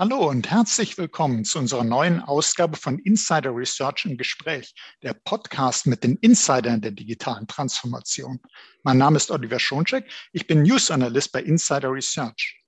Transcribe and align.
Hallo 0.00 0.30
und 0.30 0.50
herzlich 0.50 0.96
willkommen 0.96 1.44
zu 1.44 1.58
unserer 1.58 1.84
neuen 1.84 2.22
Ausgabe 2.22 2.78
von 2.78 2.98
Insider 3.00 3.54
Research 3.54 4.06
im 4.06 4.16
Gespräch, 4.16 4.74
der 5.02 5.12
Podcast 5.12 5.86
mit 5.86 6.04
den 6.04 6.16
Insidern 6.22 6.80
der 6.80 6.92
digitalen 6.92 7.46
Transformation. 7.46 8.40
Mein 8.82 8.96
Name 8.96 9.18
ist 9.18 9.30
Oliver 9.30 9.58
Schoncheck, 9.58 10.10
ich 10.32 10.46
bin 10.46 10.62
News 10.62 10.90
Analyst 10.90 11.32
bei 11.32 11.42
Insider 11.42 11.92
Research. 11.92 12.62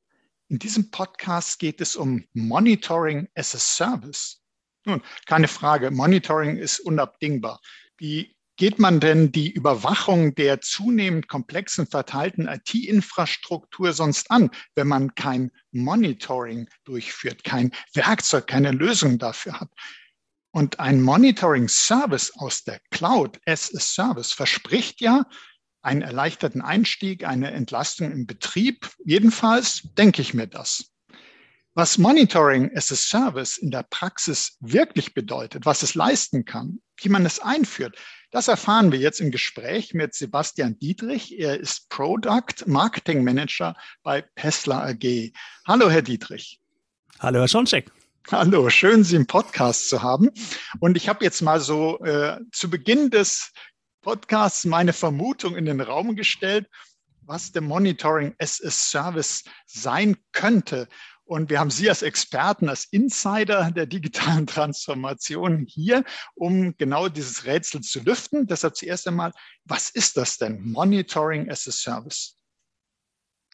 In 0.49 0.59
diesem 0.59 0.91
Podcast 0.91 1.59
geht 1.59 1.81
es 1.81 1.97
um 1.97 2.23
Monitoring 2.35 3.27
as 3.35 3.55
a 3.55 3.59
Service. 3.59 4.43
Nun, 4.85 5.01
keine 5.25 5.49
Frage, 5.49 5.91
Monitoring 5.91 6.59
ist 6.59 6.81
unabdingbar. 6.81 7.63
Wie 7.97 8.37
geht 8.63 8.79
man 8.79 9.01
denn 9.01 9.33
die 9.33 9.51
Überwachung 9.51 10.37
der 10.37 10.61
zunehmend 10.61 11.27
komplexen 11.27 11.89
verteilten 11.89 12.47
IT-Infrastruktur 12.47 13.93
sonst 13.93 14.31
an, 14.31 14.53
wenn 14.77 14.87
man 14.87 15.17
kein 15.17 15.51
Monitoring 15.73 16.69
durchführt, 16.85 17.43
kein 17.43 17.73
Werkzeug, 17.93 18.47
keine 18.47 18.71
Lösung 18.71 19.19
dafür 19.19 19.59
hat? 19.59 19.71
Und 20.53 20.79
ein 20.79 21.03
Monitoring-Service 21.03 22.35
aus 22.37 22.63
der 22.63 22.79
Cloud 22.93 23.41
as 23.47 23.75
a 23.75 23.81
Service 23.81 24.31
verspricht 24.31 25.01
ja 25.01 25.25
einen 25.81 26.03
erleichterten 26.03 26.63
Einstieg, 26.63 27.27
eine 27.27 27.51
Entlastung 27.51 28.13
im 28.13 28.29
Betrieb. 28.29 28.89
Jedenfalls 29.05 29.89
denke 29.99 30.23
ich 30.23 30.35
mir 30.35 30.47
das. 30.47 30.93
Was 31.75 31.99
Monitoring 31.99 32.71
as 32.77 32.93
a 32.93 32.95
Service 32.95 33.59
in 33.59 33.73
der 33.73 33.83
Praxis 33.83 34.57
wirklich 34.61 35.15
bedeutet, 35.15 35.67
was 35.67 35.83
es 35.83 35.97
leisten 35.97 36.45
kann, 36.45 36.81
wie 36.99 37.09
man 37.09 37.27
es 37.27 37.41
einführt, 37.41 37.99
das 38.33 38.49
erfahren 38.49 38.91
wir 38.91 38.99
jetzt 38.99 39.21
im 39.21 39.31
Gespräch 39.31 39.93
mit 39.93 40.15
Sebastian 40.15 40.79
Dietrich. 40.79 41.39
Er 41.39 41.61
ist 41.61 41.91
Product 41.91 42.67
Marketing 42.67 43.23
Manager 43.23 43.77
bei 44.03 44.23
Pessler 44.23 44.83
AG. 44.83 45.33
Hallo, 45.67 45.91
Herr 45.91 46.01
Dietrich. 46.01 46.59
Hallo, 47.21 47.41
Herr 47.41 47.49
Schoncheck. 47.49 47.93
Hallo, 48.31 48.71
schön, 48.71 49.05
Sie 49.05 49.17
im 49.17 49.27
Podcast 49.27 49.91
zu 49.91 50.03
haben. 50.03 50.31
Und 50.81 50.97
ich 50.97 51.11
habe 51.11 51.23
jetzt 51.23 51.43
mal 51.43 51.61
so 51.61 51.99
äh, 52.01 52.41
zu 52.53 52.71
Beginn 52.71 53.11
des 53.11 53.53
Podcasts 54.01 54.65
meine 54.65 54.95
Vermutung 54.95 55.55
in 55.55 55.67
den 55.67 55.83
Raum 55.83 56.17
gestellt, 56.17 56.71
was 57.21 57.53
der 57.53 57.63
Monitoring 57.63 58.35
as 58.39 58.63
a 58.65 58.71
Service 58.71 59.45
sein 59.67 60.17
könnte. 60.33 60.89
Und 61.25 61.51
wir 61.51 61.61
haben 61.61 61.71
Sie 61.71 61.89
als 61.89 62.03
Experten, 62.03 62.69
als 62.69 62.85
Insider 62.85 63.71
der 63.71 63.87
digitalen 63.87 64.47
Transformation 64.47 65.67
hier, 65.69 66.05
um 66.35 66.77
genau 66.77 67.09
dieses 67.09 67.47
Rätsel 67.47 67.81
zu 67.81 68.01
lüften. 68.01 68.47
Deshalb 68.47 68.77
zuerst 68.77 69.07
einmal, 69.07 69.33
was 69.65 69.91
ist 69.91 70.17
das 70.17 70.39
denn? 70.39 70.61
Monitoring 70.73 71.51
as 71.51 71.67
a 71.69 71.73
Service. 71.73 72.37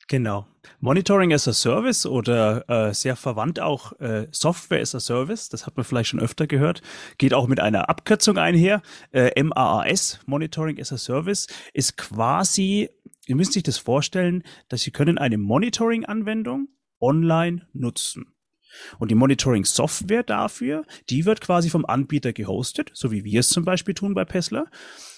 Genau. 0.09 0.47
Monitoring 0.81 1.35
as 1.35 1.47
a 1.47 1.53
Service 1.53 2.07
oder 2.07 2.65
äh, 2.69 2.95
sehr 2.95 3.15
verwandt 3.15 3.61
auch 3.61 3.93
äh, 4.01 4.27
Software 4.31 4.81
as 4.81 4.95
a 4.95 5.01
Service, 5.01 5.51
das 5.51 5.67
hat 5.67 5.77
man 5.77 5.85
vielleicht 5.85 6.09
schon 6.09 6.21
öfter 6.21 6.47
gehört, 6.47 6.81
geht 7.19 7.35
auch 7.35 7.47
mit 7.47 7.61
einer 7.61 7.91
Abkürzung 7.91 8.39
einher. 8.39 8.81
Äh, 9.13 9.43
MAAS, 9.43 10.21
Monitoring 10.25 10.81
as 10.81 10.93
a 10.93 10.97
Service, 10.97 11.47
ist 11.75 11.99
quasi, 11.99 12.89
ihr 13.27 13.37
müsst 13.37 13.53
sich 13.53 13.63
das 13.63 13.77
vorstellen, 13.77 14.45
dass 14.69 14.81
Sie 14.81 14.93
können 14.93 15.19
eine 15.19 15.37
Monitoring-Anwendung 15.37 16.69
online 17.01 17.67
nutzen. 17.73 18.35
Und 18.99 19.11
die 19.11 19.15
Monitoring-Software 19.15 20.23
dafür, 20.23 20.85
die 21.09 21.25
wird 21.25 21.41
quasi 21.41 21.71
vom 21.71 21.87
Anbieter 21.87 22.33
gehostet, 22.33 22.91
so 22.95 23.11
wie 23.11 23.25
wir 23.25 23.41
es 23.41 23.49
zum 23.49 23.65
Beispiel 23.65 23.95
tun 23.95 24.15
bei 24.15 24.25
Pessler. 24.25 24.71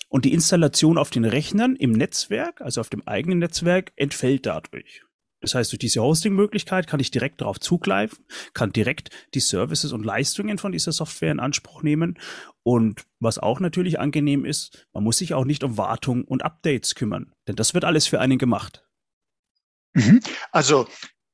Und 0.09 0.25
die 0.25 0.33
Installation 0.33 0.99
auf 0.99 1.11
den 1.11 1.25
Rechnern 1.25 1.77
im 1.77 1.93
Netzwerk, 1.93 2.61
also 2.61 2.81
auf 2.81 2.89
dem 2.89 3.07
eigenen 3.07 3.39
Netzwerk, 3.39 3.93
entfällt 3.97 4.47
dadurch. 4.47 5.03
Das 5.41 5.55
heißt, 5.55 5.73
durch 5.73 5.79
diese 5.79 6.03
Hosting-Möglichkeit 6.03 6.87
kann 6.87 7.01
ich 7.01 7.11
direkt 7.11 7.41
darauf 7.41 7.59
zugreifen, 7.59 8.27
kann 8.53 8.73
direkt 8.73 9.11
die 9.35 9.41
Services 9.41 9.93
und 9.93 10.05
Leistungen 10.05 10.59
von 10.59 10.73
dieser 10.73 10.93
Software 10.93 11.33
in 11.33 11.41
Anspruch 11.41 11.83
nehmen. 11.83 12.19
Und 12.63 13.07
was 13.21 13.39
auch 13.39 13.59
natürlich 13.59 13.99
angenehm 13.99 14.45
ist, 14.45 14.87
man 14.93 15.03
muss 15.03 15.19
sich 15.19 15.33
auch 15.33 15.47
nicht 15.47 15.65
um 15.65 15.79
Wartung 15.79 16.25
und 16.25 16.45
Updates 16.45 16.95
kümmern, 16.95 17.33
denn 17.49 17.57
das 17.57 17.73
wird 17.73 17.85
alles 17.85 18.07
für 18.07 18.21
einen 18.21 18.39
gemacht. 18.39 18.85
Mhm. 19.95 20.21
Also 20.53 20.87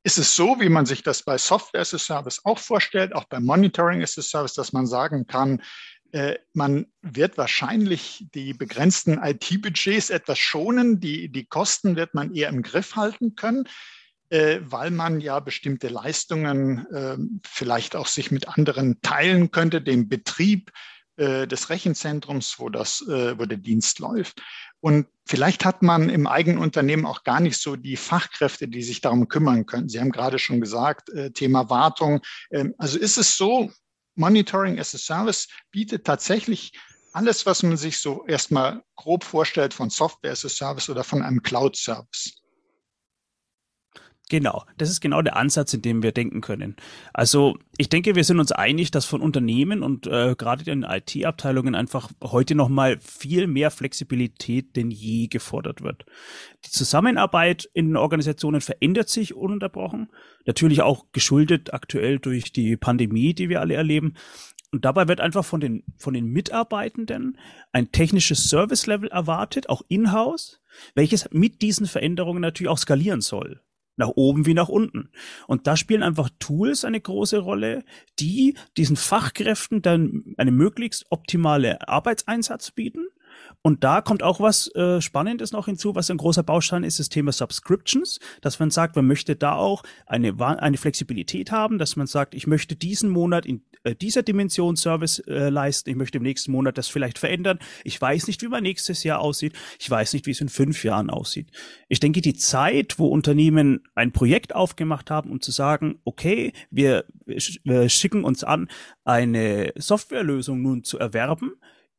ist 0.06 0.18
es 0.18 0.36
so, 0.36 0.60
wie 0.60 0.68
man 0.68 0.86
sich 0.86 1.02
das 1.02 1.24
bei 1.24 1.36
Software 1.36 1.80
as 1.80 1.92
a 1.92 1.98
Service 1.98 2.40
auch 2.44 2.60
vorstellt, 2.60 3.12
auch 3.12 3.24
beim 3.24 3.44
Monitoring 3.44 4.04
as 4.04 4.16
a 4.16 4.22
Service, 4.22 4.54
dass 4.54 4.72
man 4.72 4.86
sagen 4.86 5.26
kann, 5.26 5.60
äh, 6.12 6.36
man 6.52 6.86
wird 7.02 7.36
wahrscheinlich 7.36 8.24
die 8.32 8.54
begrenzten 8.54 9.18
IT-Budgets 9.20 10.10
etwas 10.10 10.38
schonen, 10.38 11.00
die, 11.00 11.28
die 11.28 11.46
Kosten 11.46 11.96
wird 11.96 12.14
man 12.14 12.32
eher 12.32 12.50
im 12.50 12.62
Griff 12.62 12.94
halten 12.94 13.34
können, 13.34 13.68
äh, 14.28 14.60
weil 14.60 14.92
man 14.92 15.18
ja 15.18 15.40
bestimmte 15.40 15.88
Leistungen 15.88 16.86
äh, 16.92 17.16
vielleicht 17.44 17.96
auch 17.96 18.06
sich 18.06 18.30
mit 18.30 18.46
anderen 18.46 19.02
teilen 19.02 19.50
könnte, 19.50 19.82
dem 19.82 20.08
Betrieb 20.08 20.70
des 21.16 21.70
Rechenzentrums, 21.70 22.58
wo, 22.58 22.68
das, 22.68 23.02
wo 23.06 23.46
der 23.46 23.58
Dienst 23.58 24.00
läuft. 24.00 24.42
Und 24.80 25.06
vielleicht 25.24 25.64
hat 25.64 25.82
man 25.82 26.08
im 26.08 26.26
eigenen 26.26 26.58
Unternehmen 26.58 27.06
auch 27.06 27.24
gar 27.24 27.40
nicht 27.40 27.60
so 27.60 27.76
die 27.76 27.96
Fachkräfte, 27.96 28.68
die 28.68 28.82
sich 28.82 29.00
darum 29.00 29.28
kümmern 29.28 29.66
können. 29.66 29.88
Sie 29.88 30.00
haben 30.00 30.12
gerade 30.12 30.38
schon 30.38 30.60
gesagt, 30.60 31.10
äh, 31.10 31.30
Thema 31.32 31.70
Wartung. 31.70 32.20
Ähm, 32.50 32.74
also 32.78 32.98
ist 32.98 33.18
es 33.18 33.36
so, 33.36 33.72
Monitoring 34.14 34.78
as 34.78 34.94
a 34.94 34.98
Service 34.98 35.48
bietet 35.70 36.04
tatsächlich 36.06 36.72
alles, 37.12 37.46
was 37.46 37.62
man 37.62 37.76
sich 37.76 37.98
so 37.98 38.24
erstmal 38.26 38.82
grob 38.94 39.24
vorstellt 39.24 39.74
von 39.74 39.90
Software 39.90 40.32
as 40.32 40.44
a 40.44 40.48
Service 40.48 40.88
oder 40.88 41.02
von 41.02 41.22
einem 41.22 41.42
Cloud-Service. 41.42 42.42
Genau, 44.28 44.64
das 44.76 44.90
ist 44.90 45.00
genau 45.00 45.22
der 45.22 45.36
Ansatz, 45.36 45.72
in 45.72 45.82
dem 45.82 46.02
wir 46.02 46.10
denken 46.10 46.40
können. 46.40 46.74
Also 47.12 47.58
ich 47.78 47.88
denke, 47.88 48.16
wir 48.16 48.24
sind 48.24 48.40
uns 48.40 48.50
einig, 48.50 48.90
dass 48.90 49.04
von 49.04 49.20
Unternehmen 49.20 49.84
und 49.84 50.08
äh, 50.08 50.34
gerade 50.36 50.68
in 50.68 50.82
IT-Abteilungen 50.82 51.76
einfach 51.76 52.10
heute 52.24 52.56
nochmal 52.56 52.98
viel 52.98 53.46
mehr 53.46 53.70
Flexibilität 53.70 54.74
denn 54.74 54.90
je 54.90 55.28
gefordert 55.28 55.82
wird. 55.82 56.06
Die 56.64 56.70
Zusammenarbeit 56.70 57.70
in 57.72 57.86
den 57.86 57.96
Organisationen 57.96 58.60
verändert 58.60 59.08
sich 59.10 59.34
ununterbrochen, 59.34 60.10
natürlich 60.44 60.82
auch 60.82 61.04
geschuldet 61.12 61.72
aktuell 61.72 62.18
durch 62.18 62.52
die 62.52 62.76
Pandemie, 62.76 63.32
die 63.32 63.48
wir 63.48 63.60
alle 63.60 63.74
erleben. 63.74 64.14
Und 64.72 64.84
dabei 64.84 65.06
wird 65.06 65.20
einfach 65.20 65.44
von 65.44 65.60
den, 65.60 65.84
von 65.98 66.14
den 66.14 66.26
Mitarbeitenden 66.26 67.38
ein 67.70 67.92
technisches 67.92 68.50
Service-Level 68.50 69.08
erwartet, 69.08 69.68
auch 69.68 69.82
in-house, 69.86 70.60
welches 70.96 71.30
mit 71.30 71.62
diesen 71.62 71.86
Veränderungen 71.86 72.40
natürlich 72.40 72.70
auch 72.70 72.78
skalieren 72.78 73.20
soll 73.20 73.60
nach 73.96 74.08
oben 74.08 74.46
wie 74.46 74.54
nach 74.54 74.68
unten. 74.68 75.10
Und 75.46 75.66
da 75.66 75.76
spielen 75.76 76.02
einfach 76.02 76.30
Tools 76.38 76.84
eine 76.84 77.00
große 77.00 77.38
Rolle, 77.38 77.84
die 78.18 78.56
diesen 78.76 78.96
Fachkräften 78.96 79.82
dann 79.82 80.34
eine 80.36 80.50
möglichst 80.52 81.06
optimale 81.10 81.88
Arbeitseinsatz 81.88 82.70
bieten 82.70 83.06
und 83.66 83.82
da 83.82 84.00
kommt 84.00 84.22
auch 84.22 84.38
was 84.38 84.72
äh, 84.76 85.00
Spannendes 85.00 85.50
noch 85.50 85.66
hinzu, 85.66 85.96
was 85.96 86.08
ein 86.08 86.18
großer 86.18 86.44
Baustein 86.44 86.84
ist, 86.84 87.00
das 87.00 87.08
Thema 87.08 87.32
Subscriptions, 87.32 88.20
dass 88.40 88.60
man 88.60 88.70
sagt, 88.70 88.94
man 88.94 89.08
möchte 89.08 89.34
da 89.34 89.56
auch 89.56 89.82
eine, 90.06 90.38
eine 90.38 90.76
Flexibilität 90.76 91.50
haben, 91.50 91.78
dass 91.78 91.96
man 91.96 92.06
sagt, 92.06 92.36
ich 92.36 92.46
möchte 92.46 92.76
diesen 92.76 93.10
Monat 93.10 93.44
in 93.44 93.64
äh, 93.82 93.96
dieser 93.96 94.22
Dimension 94.22 94.76
Service 94.76 95.18
äh, 95.26 95.48
leisten, 95.48 95.90
ich 95.90 95.96
möchte 95.96 96.18
im 96.18 96.22
nächsten 96.22 96.52
Monat 96.52 96.78
das 96.78 96.86
vielleicht 96.86 97.18
verändern. 97.18 97.58
Ich 97.82 98.00
weiß 98.00 98.28
nicht, 98.28 98.40
wie 98.40 98.46
mein 98.46 98.62
nächstes 98.62 99.02
Jahr 99.02 99.18
aussieht. 99.18 99.54
Ich 99.80 99.90
weiß 99.90 100.12
nicht, 100.12 100.26
wie 100.26 100.30
es 100.30 100.40
in 100.40 100.48
fünf 100.48 100.84
Jahren 100.84 101.10
aussieht. 101.10 101.50
Ich 101.88 101.98
denke, 101.98 102.20
die 102.20 102.34
Zeit, 102.34 103.00
wo 103.00 103.08
Unternehmen 103.08 103.80
ein 103.96 104.12
Projekt 104.12 104.54
aufgemacht 104.54 105.10
haben, 105.10 105.28
um 105.28 105.40
zu 105.40 105.50
sagen, 105.50 105.98
okay, 106.04 106.52
wir, 106.70 107.04
wir 107.24 107.88
schicken 107.88 108.22
uns 108.22 108.44
an, 108.44 108.68
eine 109.04 109.72
Softwarelösung 109.74 110.62
nun 110.62 110.84
zu 110.84 111.00
erwerben, 111.00 111.54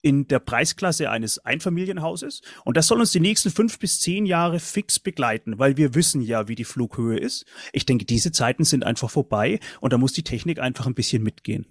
in 0.07 0.27
der 0.27 0.39
Preisklasse 0.39 1.09
eines 1.09 1.39
Einfamilienhauses. 1.39 2.41
Und 2.63 2.77
das 2.77 2.87
soll 2.87 3.01
uns 3.01 3.11
die 3.11 3.19
nächsten 3.19 3.51
fünf 3.51 3.77
bis 3.77 3.99
zehn 3.99 4.25
Jahre 4.25 4.59
fix 4.59 4.99
begleiten, 4.99 5.59
weil 5.59 5.75
wir 5.75 5.95
wissen 5.95 6.21
ja, 6.21 6.47
wie 6.47 6.55
die 6.55 6.63
Flughöhe 6.63 7.17
ist. 7.17 7.45
Ich 7.73 7.85
denke, 7.85 8.05
diese 8.05 8.31
Zeiten 8.31 8.63
sind 8.63 8.85
einfach 8.85 9.09
vorbei 9.09 9.59
und 9.81 9.91
da 9.91 9.97
muss 9.97 10.13
die 10.13 10.23
Technik 10.23 10.59
einfach 10.59 10.85
ein 10.85 10.95
bisschen 10.95 11.23
mitgehen. 11.23 11.65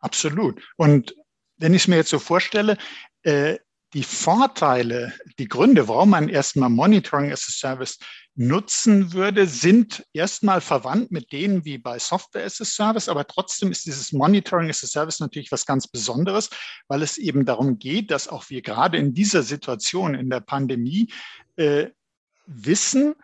Absolut. 0.00 0.60
Und 0.76 1.14
wenn 1.56 1.72
ich 1.72 1.82
es 1.82 1.88
mir 1.88 1.96
jetzt 1.96 2.10
so 2.10 2.18
vorstelle, 2.18 2.76
äh, 3.22 3.58
die 3.92 4.02
Vorteile, 4.02 5.14
die 5.38 5.46
Gründe, 5.46 5.86
warum 5.86 6.10
man 6.10 6.28
erstmal 6.28 6.68
Monitoring 6.68 7.30
as 7.30 7.46
a 7.48 7.52
Service 7.52 7.98
nutzen 8.36 9.12
würde, 9.12 9.46
sind 9.46 10.04
erstmal 10.12 10.60
verwandt 10.60 11.12
mit 11.12 11.32
denen 11.32 11.64
wie 11.64 11.78
bei 11.78 11.98
Software 11.98 12.44
as 12.44 12.60
a 12.60 12.64
Service, 12.64 13.08
aber 13.08 13.26
trotzdem 13.26 13.70
ist 13.70 13.86
dieses 13.86 14.12
Monitoring 14.12 14.70
as 14.70 14.82
a 14.82 14.86
Service 14.86 15.20
natürlich 15.20 15.52
was 15.52 15.66
ganz 15.66 15.86
Besonderes, 15.86 16.50
weil 16.88 17.02
es 17.02 17.16
eben 17.16 17.44
darum 17.44 17.78
geht, 17.78 18.10
dass 18.10 18.28
auch 18.28 18.50
wir 18.50 18.62
gerade 18.62 18.98
in 18.98 19.14
dieser 19.14 19.42
Situation 19.42 20.14
in 20.14 20.30
der 20.30 20.40
Pandemie 20.40 21.12
äh, 21.56 21.90
wissen 22.46 23.14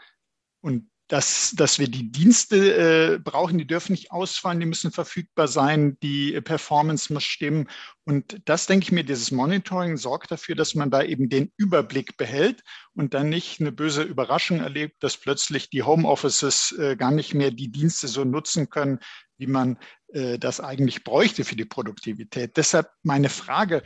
und 0.60 0.89
dass, 1.10 1.52
dass 1.56 1.80
wir 1.80 1.88
die 1.88 2.12
Dienste 2.12 3.14
äh, 3.14 3.18
brauchen, 3.18 3.58
die 3.58 3.66
dürfen 3.66 3.92
nicht 3.92 4.12
ausfallen, 4.12 4.60
die 4.60 4.66
müssen 4.66 4.92
verfügbar 4.92 5.48
sein, 5.48 5.98
die 6.04 6.40
Performance 6.40 7.12
muss 7.12 7.24
stimmen. 7.24 7.68
Und 8.04 8.40
das 8.44 8.66
denke 8.66 8.84
ich 8.84 8.92
mir, 8.92 9.02
dieses 9.02 9.32
Monitoring 9.32 9.96
sorgt 9.96 10.30
dafür, 10.30 10.54
dass 10.54 10.76
man 10.76 10.88
da 10.88 11.02
eben 11.02 11.28
den 11.28 11.50
Überblick 11.56 12.16
behält 12.16 12.62
und 12.94 13.12
dann 13.12 13.28
nicht 13.28 13.60
eine 13.60 13.72
böse 13.72 14.04
Überraschung 14.04 14.60
erlebt, 14.60 15.02
dass 15.02 15.16
plötzlich 15.16 15.68
die 15.68 15.82
Homeoffices 15.82 16.76
äh, 16.78 16.94
gar 16.94 17.10
nicht 17.10 17.34
mehr 17.34 17.50
die 17.50 17.72
Dienste 17.72 18.06
so 18.06 18.24
nutzen 18.24 18.70
können, 18.70 19.00
wie 19.36 19.48
man 19.48 19.78
äh, 20.12 20.38
das 20.38 20.60
eigentlich 20.60 21.02
bräuchte 21.02 21.44
für 21.44 21.56
die 21.56 21.64
Produktivität. 21.64 22.56
Deshalb 22.56 22.88
meine 23.02 23.30
Frage, 23.30 23.82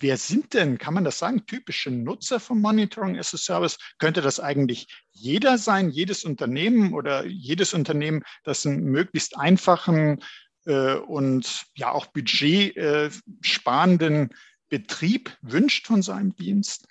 wer 0.00 0.16
sind 0.16 0.54
denn, 0.54 0.78
kann 0.78 0.94
man 0.94 1.04
das 1.04 1.18
sagen, 1.18 1.44
typische 1.46 1.90
Nutzer 1.90 2.40
von 2.40 2.60
Monitoring 2.60 3.18
as 3.18 3.34
a 3.34 3.36
Service? 3.36 3.78
Könnte 3.98 4.20
das 4.20 4.40
eigentlich 4.40 4.88
jeder 5.12 5.58
sein, 5.58 5.90
jedes 5.90 6.24
Unternehmen 6.24 6.94
oder 6.94 7.24
jedes 7.26 7.74
Unternehmen, 7.74 8.22
das 8.44 8.66
einen 8.66 8.84
möglichst 8.84 9.36
einfachen 9.36 10.22
äh, 10.66 10.94
und 10.94 11.66
ja 11.76 11.92
auch 11.92 12.06
budgetsparenden 12.06 14.30
äh, 14.30 14.34
Betrieb 14.68 15.36
wünscht 15.42 15.86
von 15.86 16.02
seinem 16.02 16.34
Dienst? 16.36 16.86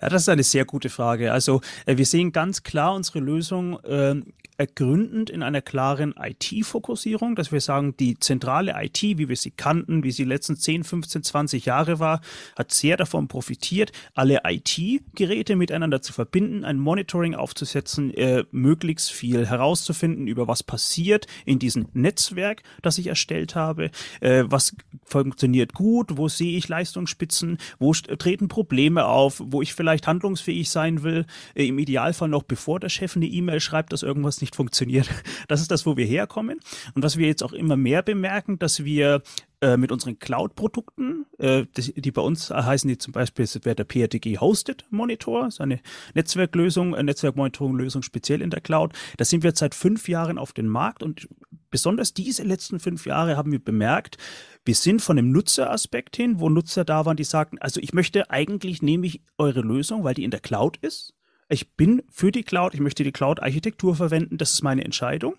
Ja, 0.00 0.08
das 0.08 0.22
ist 0.22 0.28
eine 0.28 0.44
sehr 0.44 0.64
gute 0.64 0.90
Frage. 0.90 1.32
Also 1.32 1.60
äh, 1.86 1.96
wir 1.96 2.06
sehen 2.06 2.32
ganz 2.32 2.62
klar 2.62 2.94
unsere 2.94 3.20
Lösung 3.20 3.78
äh, 3.80 4.14
ergründend 4.58 5.30
in 5.30 5.42
einer 5.42 5.62
klaren 5.62 6.14
IT-Fokussierung, 6.18 7.36
dass 7.36 7.52
wir 7.52 7.60
sagen, 7.60 7.96
die 7.96 8.18
zentrale 8.18 8.74
IT, 8.82 9.02
wie 9.02 9.28
wir 9.28 9.36
sie 9.36 9.50
kannten, 9.50 10.02
wie 10.02 10.10
sie 10.10 10.24
die 10.24 10.28
letzten 10.28 10.56
10, 10.56 10.84
15, 10.84 11.22
20 11.22 11.66
Jahre 11.66 11.98
war, 11.98 12.20
hat 12.56 12.72
sehr 12.72 12.96
davon 12.96 13.28
profitiert, 13.28 13.92
alle 14.14 14.40
IT-Geräte 14.44 15.56
miteinander 15.56 16.00
zu 16.02 16.12
verbinden, 16.12 16.64
ein 16.64 16.78
Monitoring 16.78 17.34
aufzusetzen, 17.34 18.12
äh, 18.14 18.44
möglichst 18.50 19.12
viel 19.12 19.46
herauszufinden 19.46 20.26
über 20.26 20.48
was 20.48 20.62
passiert 20.62 21.26
in 21.44 21.58
diesem 21.58 21.88
Netzwerk, 21.92 22.62
das 22.82 22.98
ich 22.98 23.08
erstellt 23.08 23.54
habe, 23.54 23.90
äh, 24.20 24.44
was 24.46 24.74
funktioniert 25.04 25.74
gut, 25.74 26.16
wo 26.16 26.28
sehe 26.28 26.56
ich 26.56 26.68
Leistungsspitzen, 26.68 27.58
wo 27.78 27.92
treten 27.92 28.48
Probleme 28.48 29.06
auf, 29.06 29.42
wo 29.44 29.62
ich 29.62 29.74
vielleicht 29.74 30.06
handlungsfähig 30.06 30.70
sein 30.70 31.02
will, 31.02 31.26
äh, 31.54 31.66
im 31.66 31.78
Idealfall 31.78 32.28
noch 32.28 32.42
bevor 32.42 32.80
der 32.80 32.88
Chef 32.88 33.16
eine 33.16 33.26
E-Mail 33.26 33.60
schreibt, 33.60 33.92
dass 33.92 34.02
irgendwas 34.02 34.40
nicht 34.40 34.45
nicht 34.46 34.56
funktioniert. 34.56 35.10
Das 35.48 35.60
ist 35.60 35.70
das, 35.70 35.86
wo 35.86 35.96
wir 35.96 36.06
herkommen. 36.06 36.60
Und 36.94 37.02
was 37.02 37.16
wir 37.16 37.26
jetzt 37.26 37.42
auch 37.42 37.52
immer 37.52 37.76
mehr 37.76 38.02
bemerken, 38.02 38.58
dass 38.58 38.84
wir 38.84 39.22
äh, 39.60 39.76
mit 39.76 39.92
unseren 39.92 40.18
Cloud-Produkten, 40.18 41.26
äh, 41.38 41.64
die, 41.76 42.10
bei 42.10 42.22
uns 42.22 42.50
heißen 42.50 42.88
die 42.88 42.98
zum 42.98 43.12
Beispiel, 43.12 43.46
wäre 43.62 43.76
der 43.76 43.84
PRTG 43.84 44.38
Hosted 44.38 44.84
Monitor, 44.90 45.50
so 45.50 45.62
eine 45.62 45.80
Netzwerklösung, 46.14 46.94
eine 46.94 47.04
Netzwerkmonitoring-Lösung 47.04 48.02
speziell 48.02 48.42
in 48.42 48.50
der 48.50 48.60
Cloud. 48.60 48.92
Da 49.16 49.24
sind 49.24 49.42
wir 49.42 49.52
seit 49.54 49.74
fünf 49.74 50.08
Jahren 50.08 50.38
auf 50.38 50.52
den 50.52 50.68
Markt 50.68 51.02
und 51.02 51.28
besonders 51.70 52.14
diese 52.14 52.42
letzten 52.42 52.80
fünf 52.80 53.06
Jahre 53.06 53.36
haben 53.36 53.52
wir 53.52 53.62
bemerkt, 53.62 54.18
wir 54.64 54.74
sind 54.74 55.00
von 55.00 55.16
dem 55.16 55.30
Nutzeraspekt 55.30 56.16
hin, 56.16 56.40
wo 56.40 56.48
Nutzer 56.48 56.84
da 56.84 57.06
waren, 57.06 57.16
die 57.16 57.24
sagten, 57.24 57.58
also 57.58 57.80
ich 57.80 57.92
möchte 57.92 58.30
eigentlich 58.30 58.82
nehme 58.82 59.06
ich 59.06 59.22
eure 59.38 59.60
Lösung, 59.60 60.04
weil 60.04 60.14
die 60.14 60.24
in 60.24 60.30
der 60.30 60.40
Cloud 60.40 60.76
ist 60.78 61.15
ich 61.48 61.74
bin 61.76 62.02
für 62.10 62.32
die 62.32 62.42
Cloud, 62.42 62.74
ich 62.74 62.80
möchte 62.80 63.04
die 63.04 63.12
Cloud-Architektur 63.12 63.94
verwenden, 63.94 64.38
das 64.38 64.52
ist 64.52 64.62
meine 64.62 64.84
Entscheidung. 64.84 65.36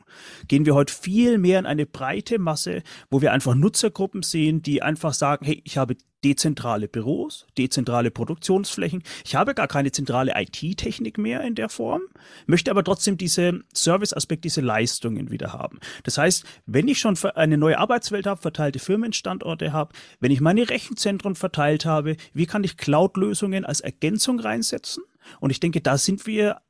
Gehen 0.47 0.65
wir 0.65 0.73
heute 0.73 0.93
viel 0.93 1.37
mehr 1.37 1.59
in 1.59 1.65
eine 1.65 1.85
breite 1.85 2.39
Masse, 2.39 2.83
wo 3.09 3.21
wir 3.21 3.33
einfach 3.33 3.55
Nutzergruppen 3.55 4.23
sehen, 4.23 4.61
die 4.61 4.81
einfach 4.81 5.13
sagen, 5.13 5.45
hey, 5.45 5.61
ich 5.65 5.77
habe 5.77 5.97
dezentrale 6.23 6.87
Büros, 6.87 7.45
dezentrale 7.57 8.09
Produktionsflächen. 8.09 9.03
Ich 9.23 9.35
habe 9.35 9.53
gar 9.53 9.67
keine 9.67 9.91
zentrale 9.91 10.33
IT-Technik 10.35 11.17
mehr 11.17 11.41
in 11.41 11.55
der 11.55 11.69
Form, 11.69 12.01
möchte 12.47 12.71
aber 12.71 12.83
trotzdem 12.83 13.17
diese 13.17 13.61
Service-Aspekt, 13.73 14.43
diese 14.43 14.61
Leistungen 14.61 15.29
wieder 15.29 15.53
haben. 15.53 15.79
Das 16.03 16.17
heißt, 16.17 16.43
wenn 16.65 16.87
ich 16.87 16.99
schon 16.99 17.17
eine 17.35 17.57
neue 17.57 17.77
Arbeitswelt 17.77 18.25
habe, 18.25 18.41
verteilte 18.41 18.79
Firmenstandorte 18.79 19.73
habe, 19.73 19.93
wenn 20.19 20.31
ich 20.31 20.41
meine 20.41 20.69
Rechenzentren 20.69 21.35
verteilt 21.35 21.85
habe, 21.85 22.17
wie 22.33 22.47
kann 22.47 22.63
ich 22.63 22.77
Cloud-Lösungen 22.77 23.63
als 23.63 23.81
Ergänzung 23.81 24.39
reinsetzen? 24.39 25.03
Und 25.39 25.49
ich 25.49 25.59
denke, 25.59 25.81
da 25.81 25.97
sind 25.97 26.25
wir 26.25 26.61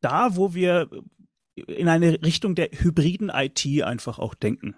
da, 0.00 0.36
wo 0.36 0.54
wir 0.54 0.88
in 1.54 1.88
eine 1.88 2.22
Richtung 2.22 2.54
der 2.54 2.70
hybriden 2.72 3.30
IT 3.30 3.66
einfach 3.82 4.18
auch 4.18 4.34
denken. 4.34 4.76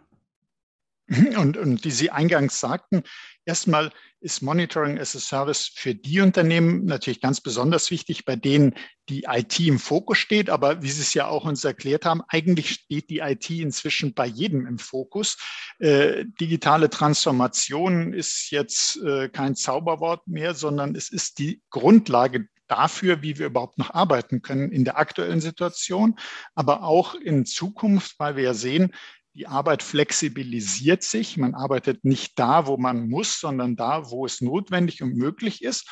Und, 1.37 1.57
und 1.57 1.85
wie 1.85 1.91
Sie 1.91 2.11
eingangs 2.11 2.61
sagten, 2.61 3.03
erstmal 3.45 3.93
ist 4.21 4.41
Monitoring 4.41 4.99
as 4.99 5.17
a 5.17 5.19
Service 5.19 5.71
für 5.75 5.95
die 5.95 6.21
Unternehmen 6.21 6.85
natürlich 6.85 7.21
ganz 7.21 7.41
besonders 7.41 7.91
wichtig, 7.91 8.25
bei 8.25 8.37
denen 8.37 8.75
die 9.09 9.25
IT 9.29 9.59
im 9.61 9.81
Fokus 9.81 10.19
steht. 10.19 10.49
Aber 10.49 10.83
wie 10.83 10.91
Sie 10.91 11.03
es 11.03 11.13
ja 11.13 11.27
auch 11.27 11.45
uns 11.45 11.65
erklärt 11.65 12.05
haben, 12.05 12.23
eigentlich 12.29 12.71
steht 12.71 13.11
die 13.11 13.19
IT 13.19 13.51
inzwischen 13.51 14.15
bei 14.15 14.27
jedem 14.27 14.65
im 14.67 14.79
Fokus. 14.79 15.39
Äh, 15.81 16.25
digitale 16.41 16.89
Transformation 16.89 18.13
ist 18.13 18.51
jetzt 18.51 19.03
äh, 19.03 19.29
kein 19.29 19.57
Zauberwort 19.57 20.27
mehr, 20.29 20.55
sondern 20.55 20.95
es 20.95 21.11
ist 21.11 21.39
die 21.41 21.61
Grundlage 21.71 22.47
dafür, 22.69 23.23
wie 23.23 23.39
wir 23.39 23.47
überhaupt 23.47 23.79
noch 23.79 23.91
arbeiten 23.91 24.43
können 24.43 24.73
in 24.73 24.85
der 24.85 24.99
aktuellen 24.99 25.41
Situation, 25.41 26.17
aber 26.55 26.83
auch 26.83 27.15
in 27.15 27.45
Zukunft, 27.45 28.19
weil 28.19 28.37
wir 28.37 28.45
ja 28.45 28.55
sehen, 28.55 28.93
die 29.35 29.47
Arbeit 29.47 29.83
flexibilisiert 29.83 31.03
sich. 31.03 31.37
Man 31.37 31.55
arbeitet 31.55 32.05
nicht 32.05 32.39
da, 32.39 32.67
wo 32.67 32.77
man 32.77 33.09
muss, 33.09 33.41
sondern 33.41 33.77
da, 33.77 34.11
wo 34.11 34.27
es 34.27 34.41
notwendig 34.41 35.03
und 35.03 35.17
möglich 35.17 35.63
ist. 35.63 35.89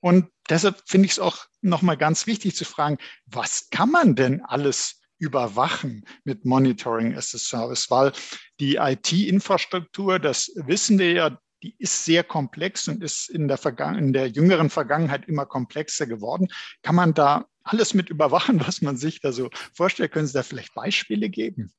Und 0.00 0.28
deshalb 0.48 0.82
finde 0.86 1.06
ich 1.06 1.12
es 1.12 1.18
auch 1.18 1.46
nochmal 1.60 1.96
ganz 1.96 2.26
wichtig 2.26 2.56
zu 2.56 2.64
fragen, 2.64 2.98
was 3.26 3.68
kann 3.70 3.90
man 3.90 4.16
denn 4.16 4.42
alles 4.42 5.02
überwachen 5.18 6.04
mit 6.24 6.44
Monitoring 6.44 7.14
as 7.14 7.34
a 7.34 7.38
Service? 7.38 7.90
Weil 7.90 8.12
die 8.58 8.76
IT-Infrastruktur, 8.76 10.18
das 10.18 10.50
wissen 10.56 10.98
wir 10.98 11.12
ja, 11.12 11.38
die 11.62 11.74
ist 11.78 12.04
sehr 12.04 12.24
komplex 12.24 12.88
und 12.88 13.02
ist 13.02 13.28
in 13.28 13.48
der, 13.48 13.58
Vergangen 13.58 13.98
in 13.98 14.12
der 14.12 14.28
jüngeren 14.28 14.70
Vergangenheit 14.70 15.26
immer 15.28 15.46
komplexer 15.46 16.06
geworden. 16.06 16.48
Kann 16.82 16.94
man 16.94 17.14
da 17.14 17.46
alles 17.62 17.94
mit 17.94 18.10
überwachen, 18.10 18.60
was 18.66 18.82
man 18.82 18.96
sich 18.96 19.20
da 19.20 19.32
so 19.32 19.50
vorstellt? 19.74 20.12
Können 20.12 20.26
Sie 20.26 20.32
da 20.32 20.42
vielleicht 20.42 20.74
Beispiele 20.74 21.28
geben? 21.28 21.72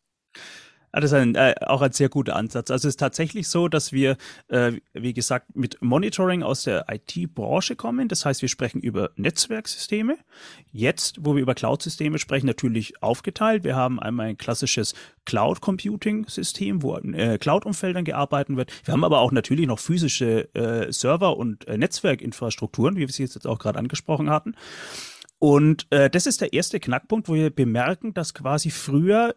Ja, 0.94 1.00
das 1.00 1.12
ist 1.12 1.18
ein, 1.18 1.36
äh, 1.36 1.56
auch 1.62 1.82
ein 1.82 1.94
sehr 1.94 2.10
guter 2.10 2.36
Ansatz. 2.36 2.70
Also 2.70 2.88
es 2.88 2.94
ist 2.94 3.00
tatsächlich 3.00 3.48
so, 3.48 3.68
dass 3.70 3.94
wir, 3.94 4.18
äh, 4.50 4.74
wie 4.94 5.14
gesagt, 5.14 5.56
mit 5.56 5.82
Monitoring 5.82 6.44
aus 6.44 6.64
der 6.64 6.86
IT-Branche 6.90 7.76
kommen. 7.76 8.10
Das 8.10 8.26
heißt, 8.26 8.42
wir 8.42 8.50
sprechen 8.50 8.82
über 8.82 9.12
Netzwerksysteme. 9.16 10.18
Jetzt, 10.72 11.18
wo 11.22 11.36
wir 11.36 11.42
über 11.42 11.56
Cloud-Systeme 11.56 12.20
sprechen, 12.20 12.46
natürlich 12.48 13.02
aufgeteilt. 13.02 13.64
Wir 13.64 13.76
haben 13.76 14.00
einmal 14.00 14.28
ein 14.28 14.38
klassisches 14.38 14.94
Cloud-Computing-System, 15.26 16.84
wo 16.84 16.96
in 16.98 17.14
äh, 17.14 17.38
Cloud-Umfeldern 17.38 18.04
gearbeitet 18.04 18.58
wird. 18.58 18.72
Wir 18.86 18.94
haben 18.94 19.06
aber 19.06 19.20
auch 19.20 19.32
natürlich 19.32 19.68
noch 19.68 19.80
physische 19.80 20.54
äh, 20.54 20.92
Server- 20.92 21.38
und 21.38 21.68
äh, 21.68 21.78
Netzwerkinfrastrukturen, 21.78 22.96
wie 22.96 23.02
wir 23.02 23.10
sie 23.10 23.24
jetzt 23.24 23.48
auch 23.48 23.60
gerade 23.60 23.80
angesprochen 23.80 24.30
hatten. 24.30 24.56
Und 25.40 25.88
äh, 25.90 26.10
das 26.10 26.28
ist 26.28 26.42
der 26.42 26.54
erste 26.54 26.80
Knackpunkt, 26.80 27.28
wo 27.28 27.34
wir 27.34 27.50
bemerken, 27.50 28.14
dass 28.14 28.34
quasi 28.34 28.70
früher 28.70 29.36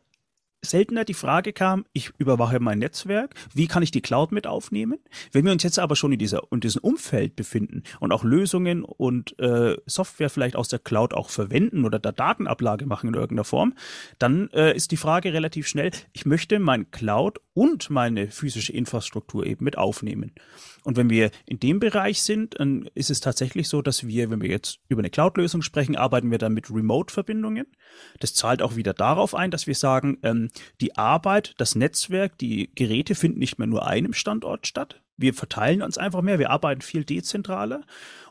seltener 0.64 1.04
die 1.04 1.14
Frage 1.14 1.52
kam, 1.52 1.84
ich 1.92 2.10
überwache 2.18 2.60
mein 2.60 2.78
Netzwerk, 2.78 3.34
wie 3.52 3.66
kann 3.66 3.82
ich 3.82 3.90
die 3.90 4.02
Cloud 4.02 4.32
mit 4.32 4.46
aufnehmen? 4.46 4.98
Wenn 5.32 5.44
wir 5.44 5.52
uns 5.52 5.62
jetzt 5.62 5.78
aber 5.78 5.96
schon 5.96 6.12
in, 6.12 6.18
dieser, 6.18 6.42
in 6.50 6.60
diesem 6.60 6.82
Umfeld 6.82 7.36
befinden 7.36 7.82
und 8.00 8.12
auch 8.12 8.24
Lösungen 8.24 8.84
und 8.84 9.38
äh, 9.38 9.76
Software 9.86 10.30
vielleicht 10.30 10.56
aus 10.56 10.68
der 10.68 10.78
Cloud 10.78 11.14
auch 11.14 11.30
verwenden 11.30 11.84
oder 11.84 11.98
da 11.98 12.12
Datenablage 12.12 12.86
machen 12.86 13.08
in 13.08 13.14
irgendeiner 13.14 13.44
Form, 13.44 13.74
dann 14.18 14.50
äh, 14.50 14.74
ist 14.74 14.90
die 14.90 14.96
Frage 14.96 15.32
relativ 15.32 15.66
schnell, 15.66 15.90
ich 16.12 16.26
möchte 16.26 16.58
mein 16.58 16.90
Cloud 16.90 17.40
und 17.54 17.88
meine 17.88 18.30
physische 18.30 18.72
Infrastruktur 18.72 19.46
eben 19.46 19.64
mit 19.64 19.78
aufnehmen. 19.78 20.32
Und 20.82 20.96
wenn 20.96 21.08
wir 21.08 21.30
in 21.46 21.60
dem 21.60 21.78
Bereich 21.78 22.22
sind, 22.22 22.58
dann 22.58 22.90
ist 22.94 23.10
es 23.10 23.20
tatsächlich 23.20 23.68
so, 23.68 23.80
dass 23.80 24.06
wir, 24.06 24.30
wenn 24.30 24.42
wir 24.42 24.50
jetzt 24.50 24.80
über 24.88 25.00
eine 25.00 25.10
Cloud-Lösung 25.10 25.62
sprechen, 25.62 25.96
arbeiten 25.96 26.30
wir 26.30 26.38
dann 26.38 26.52
mit 26.52 26.70
Remote-Verbindungen. 26.70 27.66
Das 28.20 28.34
zahlt 28.34 28.60
auch 28.60 28.76
wieder 28.76 28.92
darauf 28.92 29.34
ein, 29.34 29.50
dass 29.50 29.66
wir 29.66 29.74
sagen, 29.74 30.18
ähm, 30.22 30.50
die 30.80 30.96
Arbeit, 30.96 31.54
das 31.58 31.74
Netzwerk, 31.76 32.36
die 32.38 32.70
Geräte 32.74 33.14
finden 33.14 33.38
nicht 33.38 33.58
mehr 33.58 33.68
nur 33.68 33.86
einem 33.86 34.12
Standort 34.12 34.66
statt. 34.66 35.00
Wir 35.16 35.34
verteilen 35.34 35.82
uns 35.82 35.98
einfach 35.98 36.22
mehr, 36.22 36.38
wir 36.38 36.50
arbeiten 36.50 36.80
viel 36.80 37.04
dezentraler 37.04 37.82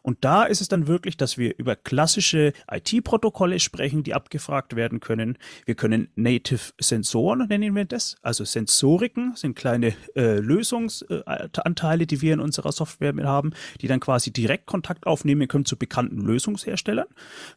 und 0.04 0.25
da 0.25 0.44
ist 0.44 0.60
es 0.60 0.68
dann 0.68 0.88
wirklich, 0.88 1.16
dass 1.16 1.38
wir 1.38 1.58
über 1.58 1.78
klassische 1.78 2.52
IT-Protokolle 2.70 3.60
sprechen, 3.62 4.04
die 4.04 4.13
abgefragt 4.13 4.75
werden 4.75 5.00
können. 5.00 5.38
Wir 5.66 5.75
können 5.75 6.10
Native 6.16 6.74
Sensoren 6.80 7.48
nennen 7.48 7.74
wir 7.74 7.86
das. 7.86 8.18
Also 8.22 8.44
Sensoriken 8.44 9.36
sind 9.36 9.56
kleine 9.56 9.96
äh, 10.16 10.40
Lösungsanteile, 10.40 12.06
die 12.06 12.22
wir 12.22 12.34
in 12.34 12.42
unserer 12.42 12.74
Software 12.74 13.13
haben, 13.24 13.54
die 13.80 13.88
dann 13.88 14.02
quasi 14.02 14.32
direkt 14.32 14.66
Kontakt 14.66 15.08
aufnehmen 15.08 15.48
können 15.48 15.66
zu 15.66 15.78
bekannten 15.78 16.20
Lösungsherstellern, 16.20 17.08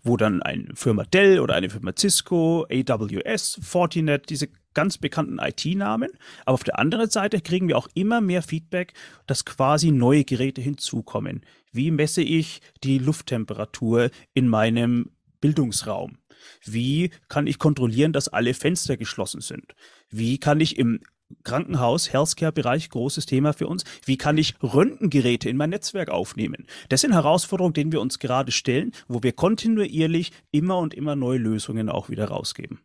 wo 0.04 0.16
dann 0.16 0.40
eine 0.40 0.68
Firma 0.74 1.02
Dell 1.02 1.40
oder 1.40 1.56
eine 1.56 1.68
Firma 1.68 1.92
Cisco, 1.98 2.64
AWS, 2.70 3.58
Fortinet, 3.60 4.30
diese 4.30 4.48
ganz 4.76 4.98
bekannten 4.98 5.38
IT-Namen. 5.40 6.10
Aber 6.44 6.54
auf 6.54 6.62
der 6.62 6.78
anderen 6.78 7.08
Seite 7.08 7.40
kriegen 7.40 7.66
wir 7.66 7.78
auch 7.78 7.88
immer 7.94 8.20
mehr 8.20 8.42
Feedback, 8.42 8.92
dass 9.26 9.46
quasi 9.46 9.90
neue 9.90 10.24
Geräte 10.24 10.60
hinzukommen. 10.60 11.40
Wie 11.72 11.90
messe 11.90 12.22
ich 12.22 12.60
die 12.84 12.98
Lufttemperatur 12.98 14.10
in 14.34 14.48
meinem 14.48 15.10
Bildungsraum? 15.40 16.18
Wie 16.62 17.10
kann 17.28 17.46
ich 17.46 17.58
kontrollieren, 17.58 18.12
dass 18.12 18.28
alle 18.28 18.52
Fenster 18.52 18.98
geschlossen 18.98 19.40
sind? 19.40 19.74
Wie 20.10 20.38
kann 20.38 20.60
ich 20.60 20.78
im 20.78 21.00
Krankenhaus, 21.42 22.12
Healthcare-Bereich, 22.12 22.88
großes 22.88 23.26
Thema 23.26 23.52
für 23.52 23.66
uns. 23.66 23.82
Wie 24.04 24.16
kann 24.16 24.38
ich 24.38 24.54
Röntgengeräte 24.62 25.48
in 25.48 25.56
mein 25.56 25.70
Netzwerk 25.70 26.08
aufnehmen? 26.08 26.68
Das 26.88 27.00
sind 27.00 27.14
Herausforderungen, 27.14 27.74
denen 27.74 27.90
wir 27.90 28.00
uns 28.00 28.20
gerade 28.20 28.52
stellen, 28.52 28.92
wo 29.08 29.24
wir 29.24 29.32
kontinuierlich 29.32 30.30
immer 30.52 30.78
und 30.78 30.94
immer 30.94 31.16
neue 31.16 31.38
Lösungen 31.38 31.88
auch 31.88 32.10
wieder 32.10 32.28
rausgeben. 32.28 32.78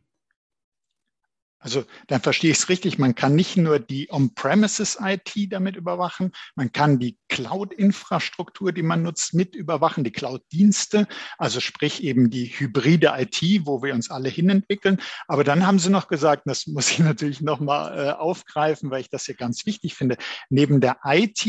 Also 1.61 1.85
dann 2.07 2.21
verstehe 2.21 2.49
ich 2.49 2.57
es 2.57 2.69
richtig, 2.69 2.97
man 2.97 3.13
kann 3.13 3.35
nicht 3.35 3.55
nur 3.55 3.77
die 3.77 4.11
On-Premises-IT 4.11 5.51
damit 5.51 5.75
überwachen, 5.75 6.31
man 6.55 6.71
kann 6.71 6.97
die 6.97 7.19
Cloud-Infrastruktur, 7.29 8.71
die 8.71 8.81
man 8.81 9.03
nutzt, 9.03 9.35
mit 9.35 9.55
überwachen, 9.55 10.03
die 10.03 10.11
Cloud-Dienste, 10.11 11.07
also 11.37 11.59
sprich 11.59 12.03
eben 12.03 12.31
die 12.31 12.47
hybride 12.47 13.13
IT, 13.15 13.67
wo 13.67 13.83
wir 13.83 13.93
uns 13.93 14.09
alle 14.09 14.27
hinentwickeln. 14.27 14.99
Aber 15.27 15.43
dann 15.43 15.67
haben 15.67 15.77
Sie 15.77 15.91
noch 15.91 16.07
gesagt, 16.07 16.43
das 16.45 16.65
muss 16.65 16.89
ich 16.89 16.99
natürlich 16.99 17.41
nochmal 17.41 18.07
äh, 18.07 18.11
aufgreifen, 18.13 18.89
weil 18.89 19.01
ich 19.01 19.11
das 19.11 19.25
hier 19.25 19.35
ganz 19.35 19.63
wichtig 19.67 19.93
finde, 19.93 20.17
neben 20.49 20.81
der 20.81 20.97
IT 21.05 21.45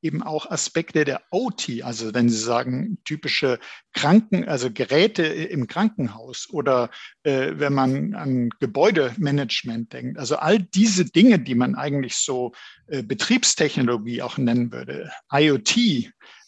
eben 0.00 0.22
auch 0.22 0.50
Aspekte 0.50 1.04
der 1.04 1.20
OT, 1.30 1.82
also 1.82 2.14
wenn 2.14 2.30
Sie 2.30 2.38
sagen, 2.38 2.96
typische 3.04 3.58
Kranken, 3.92 4.48
also 4.48 4.70
Geräte 4.70 5.22
im 5.24 5.66
Krankenhaus 5.66 6.48
oder 6.48 6.88
äh, 7.24 7.52
wenn 7.56 7.74
man 7.74 8.14
an 8.14 8.48
Gebäudemanagement 8.58 9.49
denkt. 9.88 10.18
Also 10.18 10.36
all 10.36 10.58
diese 10.58 11.04
Dinge, 11.04 11.38
die 11.38 11.54
man 11.54 11.74
eigentlich 11.74 12.16
so 12.16 12.52
äh, 12.86 13.02
Betriebstechnologie 13.02 14.22
auch 14.22 14.38
nennen 14.38 14.72
würde, 14.72 15.10
IoT, 15.32 15.76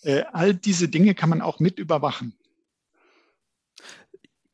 äh, 0.02 0.23
all 0.32 0.54
diese 0.54 0.88
Dinge 0.88 1.14
kann 1.14 1.30
man 1.30 1.40
auch 1.40 1.61
mit 1.61 1.78
überwachen. 1.78 2.35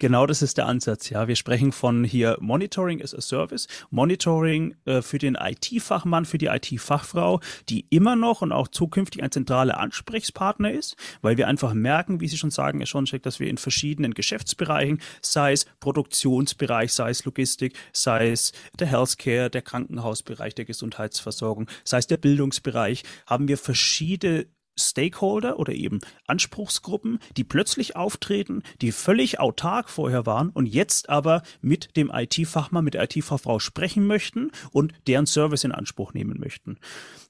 Genau 0.01 0.27
das 0.27 0.43
ist 0.43 0.59
der 0.59 0.67
Ansatz, 0.67 1.11
ja. 1.11 1.27
Wir 1.27 1.35
sprechen 1.35 1.73
von 1.73 2.05
hier 2.05 2.37
Monitoring 2.41 3.03
as 3.03 3.17
a 3.17 3.21
Service, 3.21 3.67
Monitoring 3.91 4.77
äh, 4.85 5.03
für 5.03 5.19
den 5.19 5.35
IT-Fachmann, 5.35 6.25
für 6.25 6.39
die 6.39 6.47
IT-Fachfrau, 6.47 7.41
die 7.69 7.85
immer 7.91 8.15
noch 8.15 8.41
und 8.41 8.53
auch 8.53 8.69
zukünftig 8.69 9.25
ein 9.25 9.33
zentraler 9.33 9.81
Ansprechpartner 9.81 10.71
ist, 10.71 10.95
weil 11.21 11.37
wir 11.37 11.49
einfach 11.49 11.75
merken, 11.75 12.21
wie 12.21 12.29
Sie 12.29 12.39
schon 12.39 12.53
sagen, 12.53 12.79
Herr 12.79 12.87
Schoncheck, 12.87 13.25
dass 13.25 13.41
wir 13.41 13.49
in 13.49 13.59
verschiedenen 13.59 14.15
Geschäftsbereichen, 14.15 15.01
sei 15.21 15.53
es 15.53 15.67
Produktionsbereich, 15.81 16.93
sei 16.93 17.11
es 17.11 17.25
Logistik, 17.25 17.77
sei 17.93 18.31
es 18.31 18.53
der 18.79 18.87
Healthcare, 18.87 19.51
der 19.51 19.63
Krankenhausbereich, 19.63 20.55
der 20.55 20.65
Gesundheitsversorgung, 20.65 21.67
sei 21.83 21.99
es 21.99 22.07
der 22.07 22.19
Bildungsbereich, 22.19 23.03
haben 23.27 23.49
wir 23.49 23.59
verschiedene 23.59 24.47
Stakeholder 24.79 25.59
oder 25.59 25.73
eben 25.73 25.99
Anspruchsgruppen, 26.27 27.19
die 27.37 27.45
plötzlich 27.45 27.97
auftreten, 27.97 28.63
die 28.81 28.93
völlig 28.93 29.41
autark 29.41 29.91
vorher 29.91 30.27
waren 30.27 30.51
und 30.51 30.67
jetzt 30.67 31.09
aber 31.09 31.43
mit 31.61 31.97
dem 31.97 32.11
IT-Fachmann, 32.13 32.85
mit 32.85 32.95
der 32.95 33.05
IT-Fachfrau 33.05 33.59
sprechen 33.59 34.07
möchten 34.07 34.51
und 34.73 34.93
deren 35.07 35.27
Service 35.27 35.65
in 35.65 35.73
Anspruch 35.73 36.15
nehmen 36.15 36.39
möchten. 36.39 36.79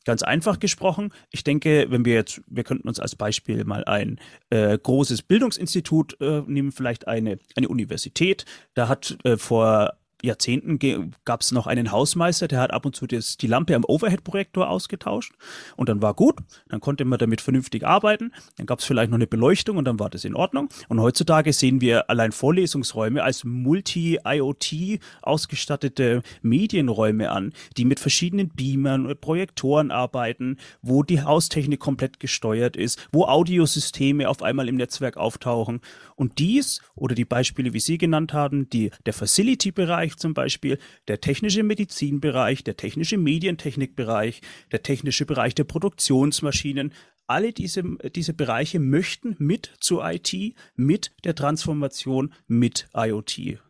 Ganz 0.05 0.23
einfach 0.23 0.59
gesprochen, 0.59 1.13
ich 1.31 1.45
denke, 1.45 1.87
wenn 1.91 2.05
wir 2.05 2.15
jetzt, 2.15 2.41
wir 2.47 2.65
könnten 2.65 2.89
uns 2.89 3.01
als 3.01 3.15
Beispiel 3.15 3.65
mal 3.65 3.85
ein 3.85 4.19
äh, 4.49 4.79
großes 4.79 5.23
Bildungsinstitut 5.23 6.19
äh, 6.21 6.43
nehmen, 6.47 6.73
vielleicht 6.73 7.09
eine, 7.09 7.39
eine 7.57 7.69
Universität. 7.69 8.47
Da 8.75 8.89
hat 8.89 9.19
äh, 9.25 9.37
vor 9.37 9.98
Jahrzehnten 10.23 10.79
gab 11.25 11.41
es 11.41 11.53
noch 11.53 11.67
einen 11.67 11.93
Hausmeister, 11.93 12.49
der 12.49 12.61
hat 12.61 12.73
ab 12.73 12.87
und 12.87 12.97
zu 12.97 13.07
das, 13.07 13.37
die 13.37 13.47
Lampe 13.47 13.75
am 13.77 13.85
Overhead-Projektor 13.85 14.69
ausgetauscht 14.69 15.33
und 15.77 15.89
dann 15.89 16.03
war 16.03 16.15
gut, 16.15 16.37
dann 16.69 16.81
konnte 16.81 17.05
man 17.05 17.19
damit 17.19 17.41
vernünftig 17.41 17.87
arbeiten, 17.87 18.33
dann 18.57 18.67
gab 18.67 18.81
es 18.81 18.85
vielleicht 18.85 19.11
noch 19.11 19.19
eine 19.19 19.27
Beleuchtung 19.27 19.77
und 19.77 19.85
dann 19.85 19.99
war 20.01 20.11
das 20.11 20.25
in 20.25 20.35
Ordnung. 20.35 20.69
Und 20.89 21.01
heutzutage 21.01 21.53
sehen 21.53 21.81
wir 21.81 22.11
allein 22.11 22.33
Vorlesungsräume 22.33 23.23
als 23.23 23.45
Multi-IoT 23.45 25.01
ausgestattete 25.23 26.23
Medienräume 26.43 27.31
an, 27.31 27.53
die 27.77 27.85
mit 27.85 28.01
verschiedenen 28.01 28.49
Beamern 28.49 29.07
und 29.07 29.21
Projektoren 29.21 29.91
arbeiten, 29.91 30.57
wo 30.83 31.03
die 31.03 31.23
Haustechnik 31.23 31.81
komplett 31.81 32.21
gesteuert 32.21 32.77
ist, 32.77 33.09
wo 33.13 33.25
Audiosysteme 33.25 34.29
auf 34.29 34.43
einmal 34.43 34.69
im 34.69 34.77
Netzwerk 34.77 35.17
auftauchen. 35.17 35.81
Und 36.19 36.41
dies 36.41 36.81
oder 36.97 37.15
die 37.15 37.25
Beispiele, 37.25 37.73
wie 37.73 37.79
Sie 37.79 37.97
genannt 37.97 38.33
haben, 38.33 38.69
die, 38.69 38.91
der 39.07 39.13
Facility-Bereich, 39.13 39.89
Bereich 39.89 40.17
zum 40.17 40.35
Beispiel, 40.35 40.79
der 41.07 41.21
technische 41.21 41.63
Medizinbereich, 41.63 42.65
der 42.65 42.77
technische 42.77 43.17
Medientechnikbereich, 43.19 44.41
der 44.73 44.83
technische 44.83 45.27
Bereich 45.27 45.55
der 45.55 45.63
Produktionsmaschinen, 45.63 46.93
alle 47.29 47.53
diese, 47.53 47.85
diese 48.17 48.35
Bereiche 48.35 48.81
möchten 48.81 49.37
mit 49.39 49.73
zur 49.79 50.11
IT, 50.11 50.35
mit 50.75 51.13
der 51.23 51.37
Transformation, 51.37 52.35
mit 52.49 52.89
IoT. 52.97 53.61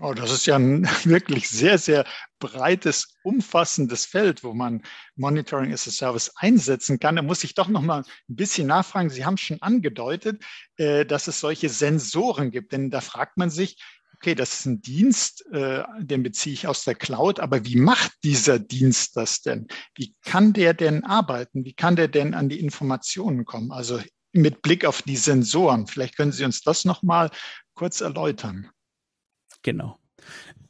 Oh, 0.00 0.14
das 0.14 0.30
ist 0.30 0.46
ja 0.46 0.56
ein 0.56 0.84
wirklich 1.04 1.48
sehr, 1.48 1.76
sehr 1.76 2.04
breites, 2.38 3.16
umfassendes 3.24 4.06
Feld, 4.06 4.44
wo 4.44 4.54
man 4.54 4.82
Monitoring 5.16 5.72
as 5.72 5.88
a 5.88 5.90
Service 5.90 6.30
einsetzen 6.36 7.00
kann. 7.00 7.16
Da 7.16 7.22
muss 7.22 7.42
ich 7.42 7.54
doch 7.54 7.68
noch 7.68 7.82
mal 7.82 8.02
ein 8.02 8.36
bisschen 8.36 8.68
nachfragen. 8.68 9.10
Sie 9.10 9.24
haben 9.24 9.36
schon 9.36 9.60
angedeutet, 9.60 10.44
äh, 10.76 11.04
dass 11.04 11.26
es 11.26 11.40
solche 11.40 11.68
Sensoren 11.68 12.52
gibt. 12.52 12.72
Denn 12.72 12.90
da 12.90 13.00
fragt 13.00 13.38
man 13.38 13.50
sich, 13.50 13.82
okay, 14.14 14.36
das 14.36 14.60
ist 14.60 14.66
ein 14.66 14.82
Dienst, 14.82 15.44
äh, 15.52 15.82
den 15.98 16.22
beziehe 16.22 16.54
ich 16.54 16.68
aus 16.68 16.84
der 16.84 16.94
Cloud, 16.94 17.40
aber 17.40 17.64
wie 17.64 17.76
macht 17.76 18.12
dieser 18.22 18.58
Dienst 18.58 19.16
das 19.16 19.42
denn? 19.42 19.66
Wie 19.94 20.14
kann 20.24 20.52
der 20.52 20.74
denn 20.74 21.04
arbeiten? 21.04 21.64
Wie 21.64 21.74
kann 21.74 21.96
der 21.96 22.08
denn 22.08 22.34
an 22.34 22.48
die 22.48 22.60
Informationen 22.60 23.44
kommen? 23.44 23.72
Also 23.72 24.00
mit 24.32 24.62
Blick 24.62 24.84
auf 24.84 25.02
die 25.02 25.16
Sensoren. 25.16 25.88
Vielleicht 25.88 26.16
können 26.16 26.32
Sie 26.32 26.44
uns 26.44 26.60
das 26.62 26.84
noch 26.84 27.02
mal 27.02 27.30
kurz 27.74 28.00
erläutern. 28.00 28.70
Genau. 29.68 29.98